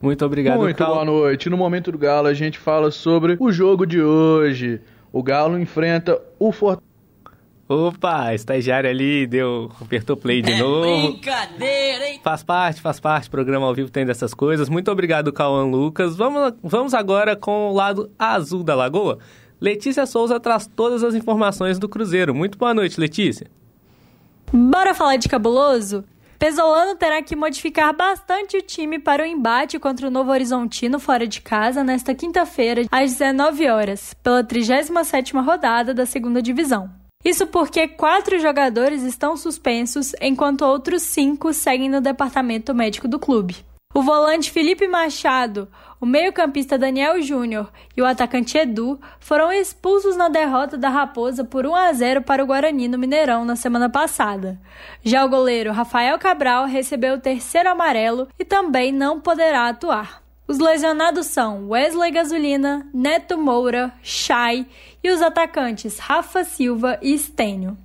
Muito 0.00 0.24
obrigado, 0.24 0.58
Muito 0.58 0.76
Cal... 0.76 0.94
boa 0.94 1.04
noite. 1.04 1.50
No 1.50 1.56
Momento 1.56 1.90
do 1.90 1.98
Galo, 1.98 2.28
a 2.28 2.34
gente 2.34 2.58
fala 2.58 2.90
sobre 2.90 3.36
o 3.40 3.50
jogo 3.50 3.84
de 3.84 4.00
hoje. 4.00 4.80
O 5.12 5.22
Galo 5.22 5.58
enfrenta 5.58 6.20
o 6.38 6.52
Fortaleza. 6.52 6.88
Opa, 7.68 8.32
estagiário 8.32 8.88
ali 8.88 9.26
deu, 9.26 9.70
apertou 9.78 10.16
play 10.16 10.40
de 10.40 10.52
é 10.52 10.58
novo. 10.58 11.12
Brincadeira, 11.12 12.08
hein? 12.08 12.20
Faz 12.24 12.42
parte, 12.42 12.80
faz 12.80 12.98
parte. 12.98 13.28
Programa 13.28 13.66
ao 13.66 13.74
vivo 13.74 13.90
tem 13.90 14.06
dessas 14.06 14.32
coisas. 14.32 14.70
Muito 14.70 14.90
obrigado, 14.90 15.30
Cauã 15.30 15.64
Lucas. 15.64 16.16
Vamos, 16.16 16.54
vamos 16.62 16.94
agora 16.94 17.36
com 17.36 17.68
o 17.68 17.74
lado 17.74 18.10
azul 18.18 18.64
da 18.64 18.74
lagoa. 18.74 19.18
Letícia 19.60 20.06
Souza 20.06 20.40
traz 20.40 20.66
todas 20.66 21.04
as 21.04 21.14
informações 21.14 21.78
do 21.78 21.88
Cruzeiro. 21.90 22.34
Muito 22.34 22.56
boa 22.56 22.72
noite, 22.72 22.98
Letícia. 22.98 23.48
Bora 24.50 24.94
falar 24.94 25.16
de 25.16 25.28
cabuloso? 25.28 26.04
Pesolano 26.38 26.94
terá 26.94 27.20
que 27.20 27.34
modificar 27.34 27.92
bastante 27.92 28.56
o 28.56 28.62
time 28.62 29.00
para 29.00 29.24
o 29.24 29.26
embate 29.26 29.76
contra 29.76 30.06
o 30.06 30.10
Novo 30.10 30.30
Horizontino 30.30 31.00
fora 31.00 31.26
de 31.26 31.40
casa 31.40 31.82
nesta 31.82 32.14
quinta-feira, 32.14 32.82
às 32.92 33.10
19 33.10 33.68
horas, 33.68 34.14
pela 34.22 34.44
37ª 34.44 35.44
rodada 35.44 35.92
da 35.92 36.06
segunda 36.06 36.40
divisão. 36.40 36.88
Isso 37.24 37.44
porque 37.48 37.88
quatro 37.88 38.38
jogadores 38.38 39.02
estão 39.02 39.36
suspensos, 39.36 40.12
enquanto 40.20 40.62
outros 40.62 41.02
cinco 41.02 41.52
seguem 41.52 41.88
no 41.88 42.00
departamento 42.00 42.72
médico 42.72 43.08
do 43.08 43.18
clube. 43.18 43.56
O 43.92 44.00
volante 44.00 44.52
Felipe 44.52 44.86
Machado, 44.86 45.66
o 46.00 46.06
meio-campista 46.06 46.78
Daniel 46.78 47.20
Júnior 47.20 47.70
e 47.96 48.02
o 48.02 48.06
atacante 48.06 48.56
Edu 48.56 49.00
foram 49.18 49.52
expulsos 49.52 50.16
na 50.16 50.28
derrota 50.28 50.76
da 50.76 50.88
Raposa 50.88 51.44
por 51.44 51.66
1 51.66 51.74
a 51.74 51.92
0 51.92 52.22
para 52.22 52.42
o 52.42 52.46
Guarani 52.46 52.88
no 52.88 52.98
Mineirão 52.98 53.44
na 53.44 53.56
semana 53.56 53.90
passada. 53.90 54.60
Já 55.02 55.24
o 55.24 55.28
goleiro 55.28 55.72
Rafael 55.72 56.18
Cabral 56.18 56.66
recebeu 56.66 57.14
o 57.14 57.20
terceiro 57.20 57.68
amarelo 57.68 58.28
e 58.38 58.44
também 58.44 58.92
não 58.92 59.20
poderá 59.20 59.68
atuar. 59.68 60.22
Os 60.46 60.58
lesionados 60.58 61.26
são 61.26 61.68
Wesley 61.68 62.10
Gasolina, 62.10 62.88
Neto 62.94 63.36
Moura, 63.36 63.92
Chay 64.02 64.66
e 65.04 65.10
os 65.10 65.20
atacantes 65.20 65.98
Rafa 65.98 66.42
Silva 66.42 66.98
e 67.02 67.16
Stênio. 67.18 67.76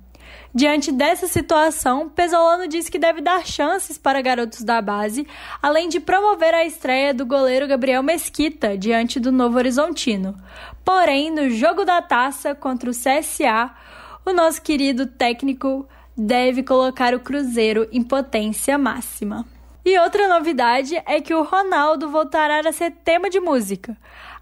Diante 0.56 0.92
dessa 0.92 1.26
situação, 1.26 2.08
Pesolano 2.08 2.68
disse 2.68 2.88
que 2.88 2.96
deve 2.96 3.20
dar 3.20 3.44
chances 3.44 3.98
para 3.98 4.22
garotos 4.22 4.62
da 4.62 4.80
base, 4.80 5.26
além 5.60 5.88
de 5.88 5.98
promover 5.98 6.54
a 6.54 6.64
estreia 6.64 7.12
do 7.12 7.26
goleiro 7.26 7.66
Gabriel 7.66 8.04
Mesquita 8.04 8.78
diante 8.78 9.18
do 9.18 9.32
Novo 9.32 9.58
Horizontino. 9.58 10.40
Porém, 10.84 11.28
no 11.28 11.50
jogo 11.50 11.84
da 11.84 12.00
taça 12.00 12.54
contra 12.54 12.88
o 12.88 12.92
CSA, 12.92 13.74
o 14.24 14.32
nosso 14.32 14.62
querido 14.62 15.08
técnico 15.08 15.88
deve 16.16 16.62
colocar 16.62 17.14
o 17.14 17.20
Cruzeiro 17.20 17.88
em 17.90 18.04
potência 18.04 18.78
máxima. 18.78 19.44
E 19.84 19.98
outra 19.98 20.28
novidade 20.28 20.94
é 21.04 21.20
que 21.20 21.34
o 21.34 21.42
Ronaldo 21.42 22.08
voltará 22.08 22.60
a 22.60 22.72
ser 22.72 22.92
tema 22.92 23.28
de 23.28 23.40
música, 23.40 23.96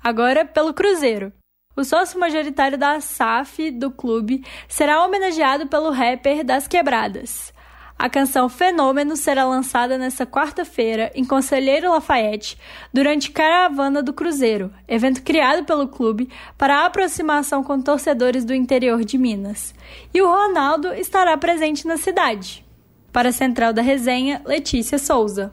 agora 0.05 0.45
pelo 0.45 0.75
Cruzeiro. 0.75 1.33
O 1.75 1.85
sócio 1.85 2.21
majoritário 2.21 2.77
da 2.77 3.01
SAF 3.01 3.71
do 3.71 3.91
clube 3.91 4.45
será 4.69 5.03
homenageado 5.05 5.67
pelo 5.67 5.91
rapper 5.91 6.45
das 6.45 6.69
Quebradas. 6.69 7.53
A 7.99 8.11
canção 8.11 8.49
Fenômeno 8.49 9.17
será 9.17 9.45
lançada 9.45 9.97
nesta 9.97 10.27
quarta-feira 10.27 11.11
em 11.15 11.25
Conselheiro 11.25 11.91
Lafayette, 11.91 12.59
durante 12.93 13.31
Caravana 13.31 14.03
do 14.03 14.13
Cruzeiro, 14.13 14.71
evento 14.87 15.23
criado 15.23 15.65
pelo 15.65 15.89
clube 15.89 16.29
para 16.59 16.81
a 16.81 16.87
aproximação 16.87 17.65
com 17.65 17.81
torcedores 17.81 18.45
do 18.45 18.53
interior 18.53 19.03
de 19.03 19.17
Minas. 19.17 19.75
E 20.13 20.21
o 20.21 20.29
Ronaldo 20.29 20.93
estará 20.93 21.37
presente 21.39 21.87
na 21.87 21.97
cidade. 21.97 22.67
Para 23.11 23.31
a 23.31 23.33
Central 23.33 23.73
da 23.73 23.81
Resenha, 23.81 24.43
Letícia 24.45 24.99
Souza. 24.99 25.53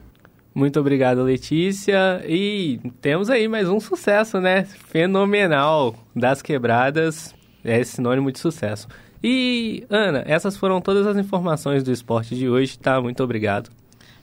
Muito 0.60 0.78
obrigado, 0.78 1.24
Letícia. 1.24 2.22
E 2.28 2.82
temos 3.00 3.30
aí 3.30 3.48
mais 3.48 3.69
um 3.69 3.80
sucesso, 3.80 4.41
né? 4.41 4.65
Fenomenal. 4.65 5.95
Das 6.13 6.41
quebradas 6.41 7.34
é 7.63 7.82
sinônimo 7.82 8.30
de 8.30 8.39
sucesso. 8.39 8.86
E, 9.24 9.86
Ana, 9.89 10.22
essas 10.28 10.58
foram 10.58 10.82
todas 10.82 11.08
as 11.08 11.15
informações 11.15 11.82
do 11.82 11.93
esporte 11.93 12.36
de 12.36 12.50
hoje, 12.50 12.78
tá? 12.78 13.00
Muito 13.00 13.24
obrigado. 13.24 13.69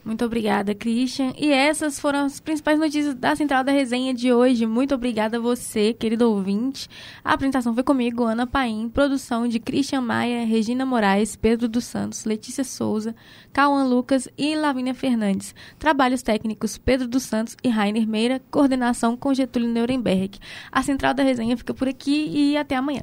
Muito 0.07 0.25
obrigada, 0.25 0.73
Christian. 0.73 1.33
E 1.37 1.51
essas 1.51 1.99
foram 1.99 2.27
as 2.27 2.39
principais 2.39 2.79
notícias 2.79 3.13
da 3.13 3.35
Central 3.35 3.65
da 3.65 3.73
Resenha 3.73 4.15
de 4.15 4.33
hoje. 4.33 4.65
Muito 4.65 4.95
obrigada 4.95 5.39
a 5.39 5.41
você, 5.41 5.93
querido 5.93 6.31
ouvinte. 6.31 6.89
A 7.25 7.33
apresentação 7.33 7.75
foi 7.75 7.83
comigo, 7.83 8.23
Ana 8.23 8.47
Paim, 8.47 8.89
produção 8.89 9.49
de 9.49 9.59
Christian 9.59 10.03
Maia, 10.03 10.47
Regina 10.47 10.87
Moraes, 10.87 11.35
Pedro 11.35 11.67
dos 11.67 11.87
Santos, 11.87 12.25
Letícia 12.25 12.63
Souza, 12.63 13.17
Cauã 13.53 13.83
Lucas 13.83 14.29
e 14.39 14.55
Lavínia 14.55 14.95
Fernandes. 14.95 15.53
Trabalhos 15.77 16.23
técnicos 16.23 16.79
Pedro 16.79 17.09
dos 17.09 17.25
Santos 17.25 17.57
e 17.65 17.69
Rainer 17.69 18.07
Meira, 18.07 18.41
coordenação 18.49 19.17
com 19.17 19.35
Getúlio 19.35 19.69
Nuremberg. 19.69 20.39
A 20.71 20.85
Central 20.85 21.15
da 21.15 21.25
Resenha 21.25 21.57
fica 21.57 21.75
por 21.75 21.89
aqui 21.89 22.31
e 22.33 22.57
até 22.57 22.77
amanhã. 22.77 23.03